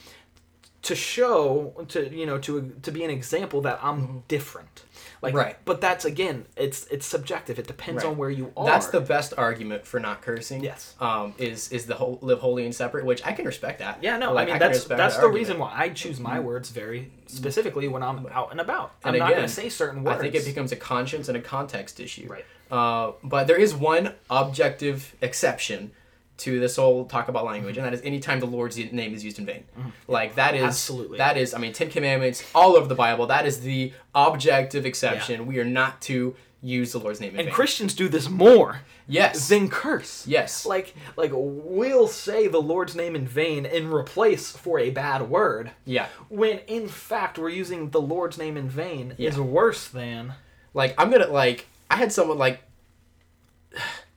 [0.83, 4.19] to show to you know to to be an example that i'm mm-hmm.
[4.29, 4.83] different
[5.23, 5.57] like Right.
[5.65, 8.11] but that's again it's it's subjective it depends Right.
[8.11, 10.63] on where you are That's the best argument for not cursing.
[10.65, 10.95] Yes.
[11.01, 13.99] Um, is is the whole live holy and separate, which I can respect that.
[14.03, 15.35] yeah no Like, i mean can that's that's that the argument.
[15.35, 19.21] reason why i choose my words very specifically when i'm out and about i'm And
[19.21, 22.27] not gonna say certain words I think it becomes a conscience and a context issue.
[22.29, 22.45] Right.
[22.71, 25.93] Uh, but there is one objective exception
[26.39, 29.39] to this whole talk about language, and that is anytime the Lord's name is used
[29.39, 29.65] in vain.
[30.09, 30.69] Like that is Mm-hmm.
[30.69, 31.19] Absolutely.
[31.19, 31.55] that is.
[31.55, 33.27] I mean, Ten Commandments all over the Bible.
[33.27, 35.47] That is the objective exception.
[35.47, 37.55] We are not to use the Lord's name in and vain.
[37.55, 39.49] christians do this more yes.
[39.49, 40.65] than curse yes.
[40.65, 45.73] like like we'll say the lord's name in vain in replace for a bad word
[45.85, 46.07] yeah.
[46.29, 50.35] when in fact we're using the lord's name in vain is worse than
[50.75, 52.63] Like I'm gonna like I had someone like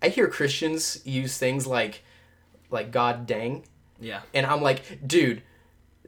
[0.06, 2.03] I hear Christians use things like
[2.70, 3.64] like God dang
[3.99, 5.41] yeah and I'm like, dude,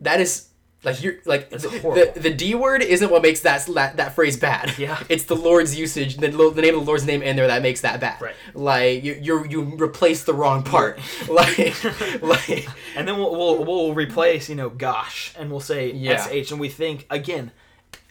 [0.02, 0.50] that is
[0.84, 2.14] like you're like the, horrible.
[2.14, 4.78] the the D word isn't what makes that that, that phrase bad.
[4.78, 5.02] Yeah.
[5.10, 7.82] it's the Lord's usage, the, the name of the Lord's name in there that makes
[7.82, 8.22] that bad.
[8.22, 8.36] Right.
[8.54, 11.00] Like you you you replace the wrong part.
[11.30, 11.58] like
[12.22, 16.28] like and then we'll, we'll we'll replace you know gosh and we'll say Yeah.
[16.28, 17.52] sh and we think again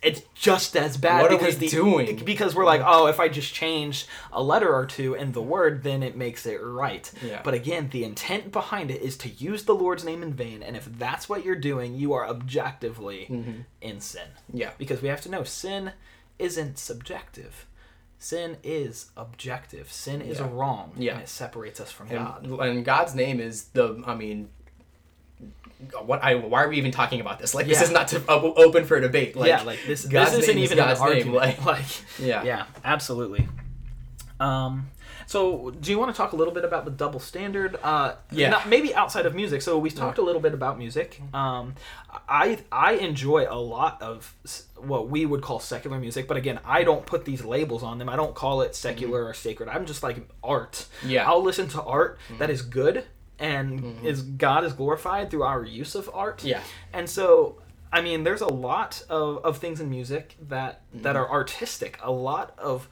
[0.03, 2.17] it's just as bad What are because we the doing?
[2.25, 5.83] because we're like oh if i just change a letter or two in the word
[5.83, 7.41] then it makes it right Yeah.
[7.43, 10.77] but again the intent behind it is to use the lord's name in vain and
[10.77, 13.25] if that's what you're doing you are objectively
[13.81, 14.59] in sin Mm-hmm.
[14.59, 14.71] Yeah.
[14.79, 15.93] because we have to know sin
[16.39, 17.67] isn't subjective
[18.19, 20.49] sin is objective sin is Yeah.
[20.53, 21.13] wrong Yeah.
[21.15, 24.49] and it separates us from and, god and God's name is the I mean
[26.05, 27.55] what I why are we even talking about this?
[27.55, 29.37] Like this is not to o- open for debate.
[29.37, 30.05] Like yeah, like this.
[30.07, 31.37] God's this isn't even God's an name, argument.
[31.37, 31.85] like- Like,
[32.19, 32.43] Yeah.
[32.45, 33.49] yeah, absolutely.
[34.41, 34.89] Um,
[35.29, 37.77] so do you want to talk a little bit about the double standard?
[37.83, 38.51] Uh, Yeah.
[38.51, 39.61] not- maybe outside of music.
[39.63, 41.21] So we talked a little bit about music.
[41.35, 41.75] Um,
[42.29, 44.35] I I enjoy a lot of
[44.77, 48.09] what we would call secular music, but again, I don't put these labels on them.
[48.09, 49.69] I don't call it secular or sacred.
[49.69, 50.87] I'm just like art.
[51.01, 51.11] Mm-hmm.
[51.11, 51.21] Yeah.
[51.23, 51.31] Mm-hmm.
[51.31, 53.05] I'll listen to art that is good
[53.39, 56.43] and is God is glorified through our use of art.
[56.45, 56.61] Yeah.
[56.93, 57.61] And so,
[57.93, 61.17] I mean, there's a lot of, of things in music that that Mm-hmm.
[61.19, 61.99] are artistic.
[62.03, 62.89] A lot of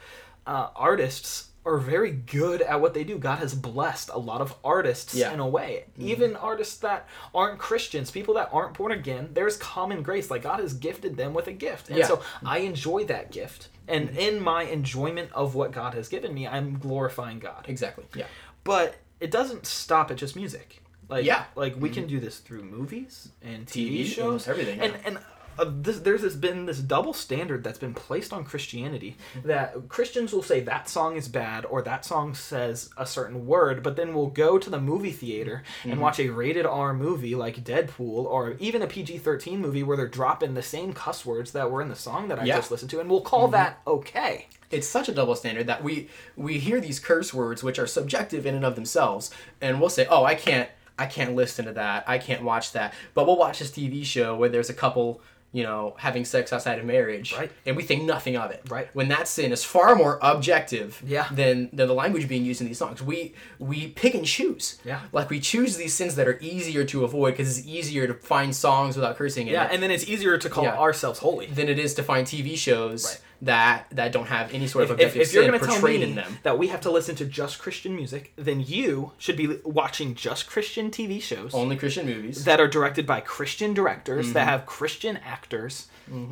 [0.46, 3.16] uh, artists are very good at what they do.
[3.16, 5.26] God has blessed a lot of artists Yeah.
[5.28, 5.34] Mm-hmm.
[5.34, 5.84] in a way.
[5.98, 10.30] Even artists that aren't Christians, people that aren't born again, there's common grace.
[10.30, 11.88] Like God has gifted them with a gift.
[11.88, 12.06] And Yeah.
[12.06, 13.68] so I enjoy that gift.
[13.88, 17.64] And in my enjoyment of what God has given me, I'm glorifying God.
[17.66, 18.04] Exactly.
[18.14, 18.26] Yeah.
[18.62, 20.68] But it doesn't stop at just music.
[21.08, 21.44] Like Yeah.
[21.56, 25.00] like we can do this through movies and TV, TV shows, everything, and yeah.
[25.08, 25.18] and.
[25.56, 29.46] Uh, this, there's this been this double standard that's been placed on Christianity Mm-hmm.
[29.52, 33.80] that Christians will say that song is bad or that song says a certain word,
[33.80, 35.92] but then we'll go to the movie theater Mm-hmm.
[35.92, 39.96] and watch a rated R movie like Deadpool or even a PG 13 movie where
[39.96, 42.56] they're dropping the same cuss words that were in the song that I Yeah.
[42.56, 44.48] just listened to, and we'll call that okay.
[44.74, 48.44] It's such a double standard that we we hear these curse words which are subjective
[48.46, 50.68] in and of themselves and we'll say oh i can't
[50.98, 54.34] i can't listen to that i can't watch that but we'll watch this tv show
[54.36, 55.20] where there's a couple
[55.52, 57.50] you know having sex outside of marriage Right.
[57.64, 58.88] and we think nothing of it Right.
[58.92, 61.28] when that sin is far more objective Yeah.
[61.30, 65.00] than than the language being used in these songs we we pick and choose Yeah.
[65.12, 68.54] like we choose these sins that are easier to avoid because it's easier to find
[68.54, 70.76] songs without cursing in Yeah, it and then it's easier to call Yeah.
[70.76, 71.46] ourselves holy.
[71.46, 73.20] than it is to find TV shows Right.
[73.44, 75.82] That that don't have any sort of If, if, objective if you're going to tell
[75.82, 76.38] me in them.
[76.42, 80.46] that we have to listen to just Christian music, then you should be watching just
[80.48, 82.44] Christian TV shows Only Christian movies.
[82.44, 84.34] that are directed by Christian directors Mm-hmm.
[84.34, 85.88] that have Christian actors.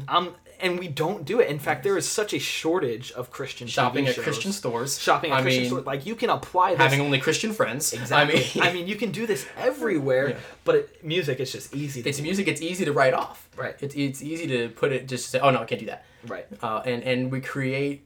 [0.08, 1.48] Um, and we don't do it.
[1.48, 4.16] In fact, there is such a shortage of Christian shopping at.
[4.16, 4.98] Christian stores.
[5.00, 5.86] shopping at I Christian mean, stores.
[5.86, 7.92] Like you can apply this having only Christian friends.
[7.92, 8.44] exactly.
[8.62, 10.36] I mean, you can do this everywhere, Yeah.
[10.64, 12.02] but it, music is just easy.
[12.02, 12.46] To it's music.
[12.46, 13.48] It's easy to write off.
[13.56, 13.74] Right.
[13.80, 16.04] It's it's easy to put it just to say, oh no, I can't do that.
[16.26, 16.46] Right.
[16.62, 18.04] Uh, and and we create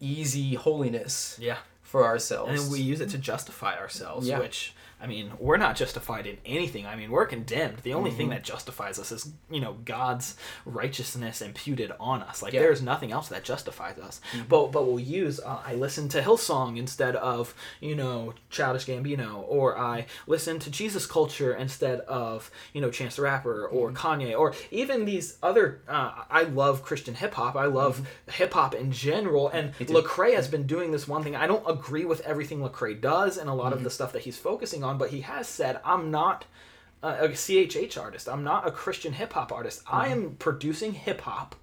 [0.00, 1.58] easy holiness Yeah.
[1.82, 2.62] for ourselves.
[2.62, 4.38] And we use it to justify ourselves, Yeah.
[4.38, 4.74] which
[5.04, 6.86] I mean, we're not justified in anything.
[6.86, 7.78] I mean, we're condemned.
[7.82, 8.18] The only Mm-hmm.
[8.18, 12.42] thing that justifies us is, you know, God's righteousness imputed on us.
[12.42, 12.60] Like Yeah.
[12.60, 12.66] Mm-hmm.
[12.66, 14.20] there's nothing else that justifies us.
[14.48, 19.44] But but we'll use uh, I listen to Hillsong instead of, you know, Childish Gambino
[19.46, 23.94] or I listen to Jesus Culture instead of, you know, Chance the Rapper or Mm-hmm.
[24.06, 27.56] Kanye or even these other uh, I love Christian hip hop.
[27.56, 29.94] I love hip hop in general and Mm-hmm.
[29.96, 31.36] Lecrae has been doing this one thing.
[31.36, 33.78] I don't agree with everything Lecrae does and a lot Mm-hmm.
[33.78, 36.44] of the stuff that he's focusing on, but he has said, "I'm not
[37.02, 38.28] a, a CHH artist.
[38.28, 39.82] I'm not a Christian hip hop artist.
[39.86, 40.12] I Mm-hmm.
[40.12, 41.54] am producing hip hop."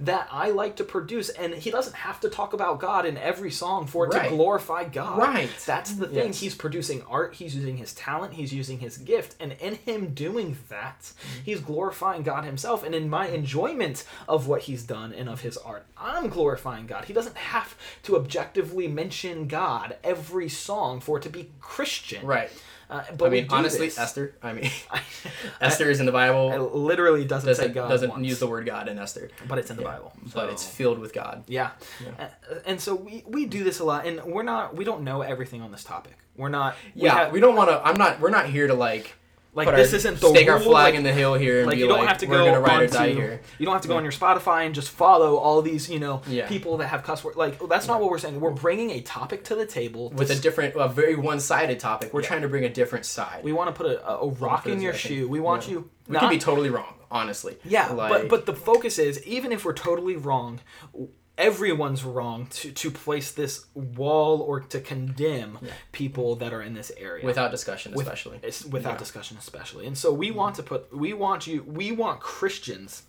[0.00, 3.50] That I like to produce, and he doesn't have to talk about God in every
[3.50, 4.28] song for it Right.
[4.30, 5.18] to glorify God.
[5.18, 5.50] Right.
[5.66, 6.26] That's the thing.
[6.28, 6.40] Yes.
[6.40, 10.58] He's producing art, he's using his talent, he's using his gift, and in him doing
[10.68, 11.42] that, Mm-hmm.
[11.44, 12.82] he's glorifying God himself.
[12.84, 17.04] And in my enjoyment of what he's done and of his art, I'm glorifying God.
[17.06, 22.26] He doesn't have to objectively mention God every song for it to be Christian.
[22.26, 22.50] right.
[22.92, 23.98] Uh, but I mean, honestly, this.
[23.98, 24.34] Esther.
[24.42, 24.70] I mean,
[25.60, 26.52] Esther is in the Bible.
[26.52, 29.58] It literally doesn't, say doesn't God doesn't once, use the word God in Esther, but
[29.58, 29.92] it's in the Yeah.
[29.92, 30.12] Bible.
[30.34, 31.44] but it's filled with God.
[31.46, 31.70] Yeah.
[32.18, 32.26] Uh,
[32.66, 35.62] And so we, we do this a lot and we're not we don't know everything
[35.62, 36.16] on this topic.
[36.36, 37.80] We're not we Yeah, have- we don't want to.
[37.84, 38.20] I'm not.
[38.20, 39.14] We're not here to like.
[39.54, 41.66] Like, put this our, isn't the stake our flag like- in the hill here and
[41.66, 43.42] like be you don't like, have to we're go ride onto, die here.
[43.58, 46.22] you don't have to go on your Spotify and just follow all these you know
[46.26, 46.48] Yeah.
[46.48, 47.36] people that have cuss words.
[47.36, 48.40] Like that's not what we're saying.
[48.40, 52.14] We're bringing a topic to the table to With a different, a very one-sided topic.
[52.14, 53.44] We're trying to bring a different side.
[53.44, 55.28] we want to put a, a rock in your shoe.
[55.28, 55.72] We want Yeah.
[55.74, 55.90] you.
[56.08, 57.58] We not, can be totally wrong, honestly.
[57.64, 60.60] Yeah, like, but but the focus is even if we're totally wrong,
[61.38, 65.58] everyone's wrong to to place this wall or to condemn
[65.92, 68.38] people that are in this area without discussion, With- especially.
[68.70, 68.96] without Yeah.
[68.98, 69.86] discussion especially.
[69.86, 73.04] And so we want to put we want you we want Christians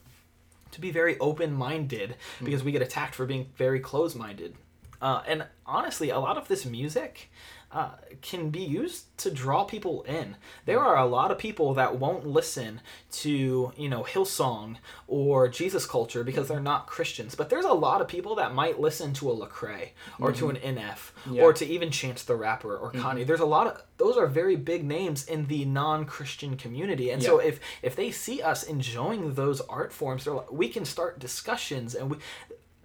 [0.72, 2.46] to be very open-minded Hmm.
[2.46, 4.56] because we get attacked for being very closed-minded.
[5.02, 7.30] Uh, and honestly, a lot of this music
[7.74, 7.90] uh,
[8.22, 10.36] can be used to draw people in.
[10.66, 12.82] There are a lot of people that won't listen
[13.14, 17.34] to, you know, Hillsong or Jesus culture because they're not Christians.
[17.34, 20.58] But there's a lot of people that might listen to a Lecrae or to an
[20.58, 21.12] NF.
[21.30, 21.42] Yeah.
[21.42, 23.26] Or to even Chance the Rapper or Kanye.
[23.26, 27.10] There's a lot of those are very big names in the non-Christian community.
[27.10, 30.86] And so if if they see us enjoying those art forms, they're like, we can
[30.86, 32.18] start discussions and we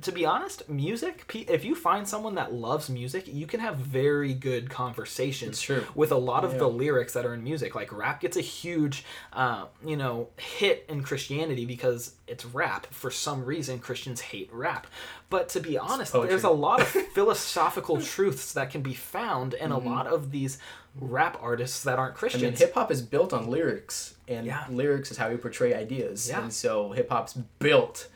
[0.02, 4.32] to be honest, music, if you find someone that loves music, you can have very
[4.32, 5.84] good conversations true.
[5.94, 6.58] with a lot of Yeah.
[6.58, 7.74] the lyrics that are in music.
[7.74, 12.86] Like rap gets a huge, uh, you know, hit in Christianity because it's rap.
[12.92, 14.86] For some reason, Christians hate rap.
[15.30, 19.72] But to be honest, there's a lot of philosophical truths that can be found in
[19.72, 20.58] a lot of these
[21.00, 22.18] rap artists that aren't Mm-hmm.
[22.18, 22.42] I Christians.
[22.42, 24.64] mean, hip hop is built on lyrics, and Yeah.
[24.70, 26.28] lyrics is how we portray ideas.
[26.28, 26.42] Yeah.
[26.42, 28.08] And so hip hop's built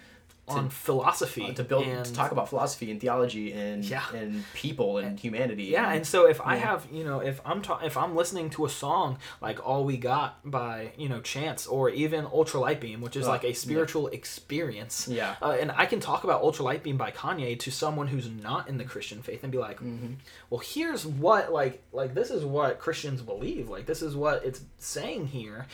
[0.48, 4.02] on philosophy to build and to talk about philosophy and theology and Yeah.
[4.12, 5.64] and people and humanity.
[5.64, 8.50] Yeah, and, and so if I have, you know, if I'm ta- if I'm listening
[8.50, 12.80] to a song like "All We Got" by you know Chance, or even "Ultra Light
[12.80, 13.54] Beam," which is Oh, like a yeah.
[13.54, 15.36] spiritual experience, Yeah.
[15.40, 18.68] uh, and I can talk about "Ultra Light Beam" by Kanye to someone who's not
[18.68, 20.14] in the Christian faith and be like, Mm-hmm.
[20.50, 24.60] well, here's what like like this is what Christians believe, like this is what it's
[24.78, 25.66] saying here,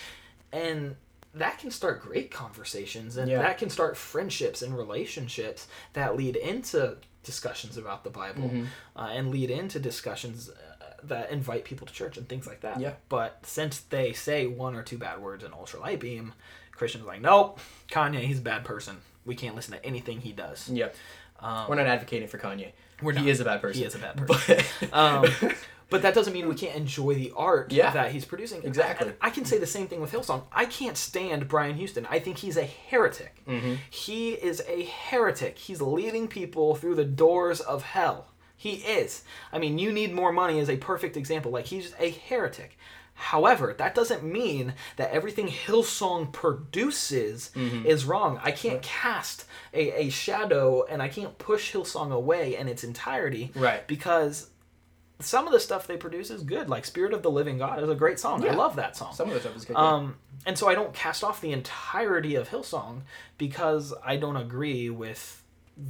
[0.52, 0.94] and
[1.34, 3.38] that can start great conversations and Yeah.
[3.38, 8.64] that can start friendships and relationships that lead into discussions about the Bible Mm-hmm.
[8.96, 12.80] uh, and lead into discussions uh, that invite people to church and things like that.
[12.80, 12.94] Yeah.
[13.08, 16.32] But since they say one or two bad words in Ultra Light Beam,
[16.72, 17.60] Christians are like, nope,
[17.90, 18.96] Kanye, he's a bad person.
[19.24, 20.68] We can't listen to anything he does.
[20.70, 20.88] yeah.
[21.68, 22.72] we're not advocating for Kanye.
[23.02, 23.28] We're he not.
[23.28, 23.80] is a bad person.
[23.80, 24.56] He is a bad person.
[24.80, 25.26] But, Um,
[25.90, 27.90] but that doesn't mean we can't enjoy the art Yeah.
[27.92, 28.62] that he's producing.
[28.64, 29.08] Exactly.
[29.08, 30.42] And I can say the same thing with Hillsong.
[30.52, 32.06] I can't stand Brian Houston.
[32.10, 33.42] I think he's a heretic.
[33.46, 33.74] Mm-hmm.
[33.90, 35.58] He is a heretic.
[35.58, 38.28] He's leading people through the doors of hell.
[38.56, 39.22] He is.
[39.52, 41.52] I mean, you need more money is a perfect example.
[41.52, 42.76] Like he's a heretic.
[43.14, 47.86] However, that doesn't mean that everything Hillsong produces Mm-hmm.
[47.86, 48.40] is wrong.
[48.42, 53.50] I can't cast a, a shadow and I can't push Hillsong away in its entirety.
[53.54, 53.86] Right.
[53.86, 54.50] Because
[55.20, 56.68] some of the stuff they produce is good.
[56.68, 58.46] Like Spirit of the Living God is a great song.
[58.48, 59.12] I love that song.
[59.14, 59.76] some of the stuff is good.
[59.76, 60.16] Um,
[60.46, 63.02] and so I don't cast off the entirety of Hillsong
[63.36, 65.42] because I don't agree with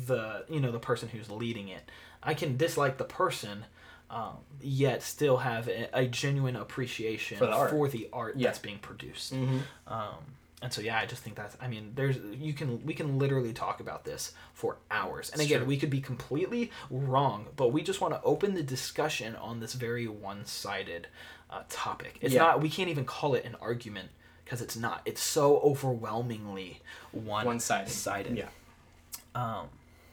[0.07, 1.91] the you know the person who's leading it.
[2.23, 3.65] I can dislike the person,
[4.11, 7.71] um, yet still have a, a genuine appreciation For the art.
[7.71, 8.49] for the art Yeah.
[8.49, 9.35] that's being produced.
[9.35, 9.61] Mhm.
[9.87, 10.15] Um,
[10.63, 11.57] and so yeah, I just think that's.
[11.61, 15.31] I mean, there's you can we can literally talk about this for hours.
[15.31, 19.37] And again, we could be completely wrong, but we just want to open the discussion
[19.37, 21.07] on this very one-sided
[21.51, 22.19] uh, topic.
[22.21, 22.43] It's Yeah.
[22.43, 22.61] not.
[22.61, 24.09] We can't even call it an argument
[24.45, 25.03] because it's not.
[25.05, 26.81] It's so overwhelmingly
[27.13, 27.91] one One-sided.
[27.91, 28.37] sided.
[28.37, 28.49] Yeah.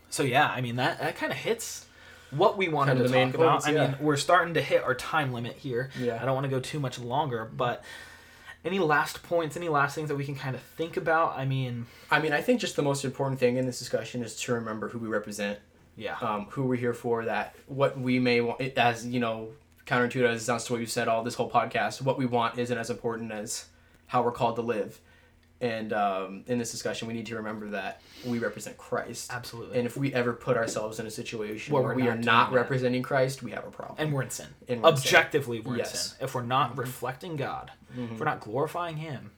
[0.09, 1.87] So yeah, I mean that that kind of hits
[2.31, 3.51] what we wanted Kinda to the main talk about.
[3.63, 5.89] points, I mean, we're starting to hit our time limit here.
[5.99, 6.19] Yeah.
[6.21, 7.83] I don't want to go too much longer, but
[8.65, 11.37] any last points, any last things that we can kind of think about?
[11.37, 14.35] I mean, I mean, I think just the most important thing in this discussion is
[14.41, 15.59] to remember who we represent,
[15.95, 16.17] yeah.
[16.19, 19.49] um, who we're here for, that what we may want, as you know,
[19.85, 22.57] counterintuitive as it sounds to what you said all this whole podcast, what we want
[22.57, 23.67] isn't as important as
[24.07, 24.99] how we're called to live.
[25.65, 29.31] And um, in this discussion, we need to remember that we represent Christ.
[29.33, 29.77] Absolutely.
[29.79, 32.51] And if we ever put ourselves in a situation Where where, we're not are not
[32.51, 32.55] that.
[32.55, 33.95] representing Christ, we have a problem.
[33.97, 34.47] and we're in sin.
[34.67, 35.07] And we're in sin.
[35.07, 35.89] Objectively, we're in Yes.
[35.91, 36.17] Mm-hmm.
[36.17, 36.25] sin.
[36.25, 39.31] If we're not reflecting God, if we're not glorifying Him,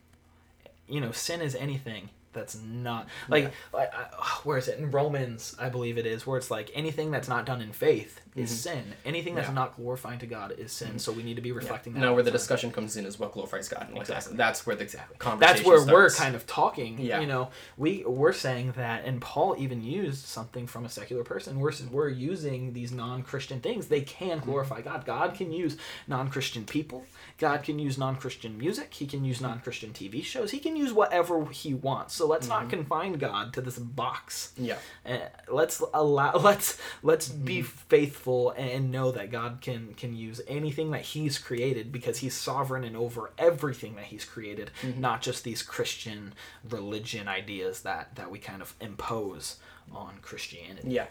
[0.86, 4.04] you know, sin is anything that's not like, like I,
[4.44, 5.54] where is it in Romans?
[5.58, 8.84] I believe it is where it's like anything that's not done in faith is sin.
[9.04, 9.56] Anything that's Mm-hmm.
[9.56, 9.62] Yeah.
[9.64, 10.98] not glorifying to God is sin.
[10.98, 12.00] So we need to be reflecting that.
[12.00, 12.36] now, where the time.
[12.38, 13.86] discussion comes in is what glorifies God.
[13.88, 14.36] And Exactly.
[14.36, 17.20] That's where the that's conversation where we're kind of talking Yeah.
[17.20, 21.58] you know we we're saying that and paul even used something from a secular person
[21.58, 24.50] we're, we're using these non-christian things they can Mm-hmm.
[24.50, 25.76] glorify god god can use
[26.06, 27.04] non-christian people
[27.38, 31.44] god can use non-christian music he can use non-christian tv shows he can use whatever
[31.46, 32.60] he wants so let's Mm-hmm.
[32.62, 34.78] not confine god to this box Yeah.
[35.04, 35.18] uh,
[35.50, 37.66] let's allow let's let's be Mm-hmm.
[37.88, 42.84] faithful and know that God can can use anything that He's created because He's sovereign
[42.84, 45.00] and over everything that He's created, Mm-hmm.
[45.00, 46.34] not just these Christian
[46.68, 49.56] religion ideas that that we kind of impose
[49.92, 50.90] on Christianity.
[50.90, 51.06] Yeah.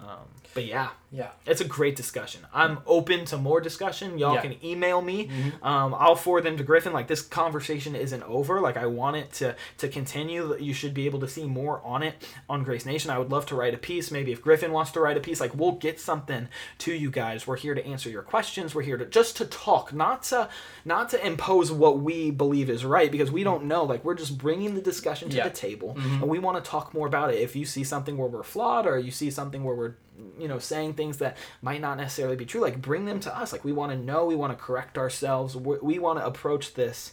[0.00, 0.18] Um,
[0.54, 1.30] but yeah, Yeah.
[1.46, 2.40] it's a great discussion.
[2.52, 4.18] I'm open to more discussion.
[4.18, 4.42] Y'all Yeah.
[4.42, 4.52] Mm-hmm.
[4.60, 5.30] can email me.
[5.62, 6.92] Um, I'll forward them to Griffin.
[6.92, 8.60] Like this conversation isn't over.
[8.60, 10.56] Like I want it to to continue.
[10.58, 12.14] You should be able to see more on it
[12.48, 13.10] on Grace Nation.
[13.10, 14.10] I would love to write a piece.
[14.10, 17.46] Maybe if Griffin wants to write a piece, like we'll get something to you guys.
[17.46, 18.74] We're here to answer your questions.
[18.74, 20.48] We're here to just to talk, not to
[20.84, 23.84] not to impose what we believe is right because we don't know.
[23.84, 25.44] Like we're just bringing the discussion to Yeah.
[25.44, 27.38] the table, and we want to talk more about it.
[27.40, 29.94] If you see something where we're flawed, or you see something where we're
[30.38, 33.52] you know saying things that might not necessarily be true like bring them to us
[33.52, 36.74] like we want to know we want to correct ourselves we, we want to approach
[36.74, 37.12] this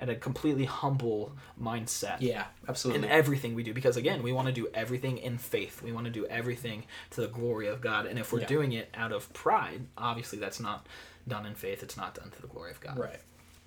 [0.00, 2.46] at a completely humble mindset Yeah.
[2.68, 3.04] Absolutely.
[3.06, 6.06] In everything we do because again we want to do everything in faith we want
[6.06, 8.46] to do everything to the glory of god and if we're Yeah.
[8.46, 10.86] doing it out of pride obviously that's not
[11.28, 13.20] done in faith it's not done to the glory of god right.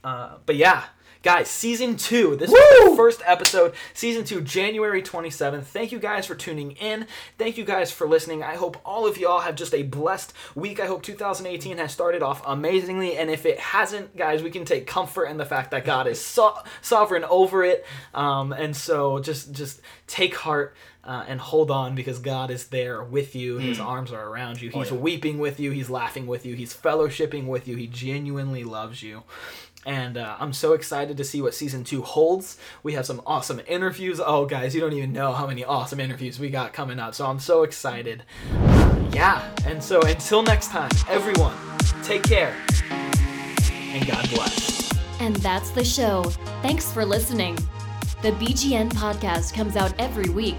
[0.05, 0.83] Uh, but yeah,
[1.25, 2.35] guys, season two.
[2.35, 5.63] This was the first episode, season two, January 27th.
[5.63, 7.07] Thank you guys for tuning in.
[7.39, 8.43] Thank you guys for listening.
[8.43, 10.79] I hope all of y'all have just a blessed week.
[10.79, 13.17] I hope 2018 has started off amazingly.
[13.17, 16.21] And if it hasn't, guys, we can take comfort in the fact that God is
[16.23, 17.83] so- sovereign over it.
[18.13, 20.75] Um, and so just just take heart.
[21.03, 23.59] Uh, and hold on because God is there with you.
[23.59, 24.71] His arms are around you.
[24.71, 24.97] He's yeah.
[24.97, 25.69] weeping with you.
[25.69, 26.55] He's laughing with you.
[26.55, 27.75] He's fellowshipping with you.
[27.75, 29.21] He genuinely loves you.
[29.85, 32.57] And uh, I'm so excited to see what season two holds.
[32.81, 34.19] We have some awesome interviews.
[34.23, 37.13] Oh, guys, you don't even know how many awesome interviews we got coming up.
[37.13, 38.23] So I'm so excited.
[39.11, 39.47] Yeah.
[39.65, 41.55] And so until next time, everyone,
[42.03, 42.55] take care
[43.95, 44.91] and God bless.
[45.19, 46.23] And that's the show.
[46.61, 47.55] Thanks for listening.
[48.21, 50.57] The BGN podcast comes out every week.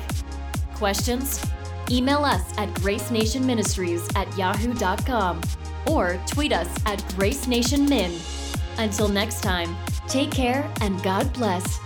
[0.75, 1.45] Questions?
[1.91, 5.41] Email us at gracenationministries at yahoo.com
[5.89, 8.46] or tweet us at gracenationmin.
[8.79, 9.77] Until next time,
[10.09, 11.86] take care and God bless.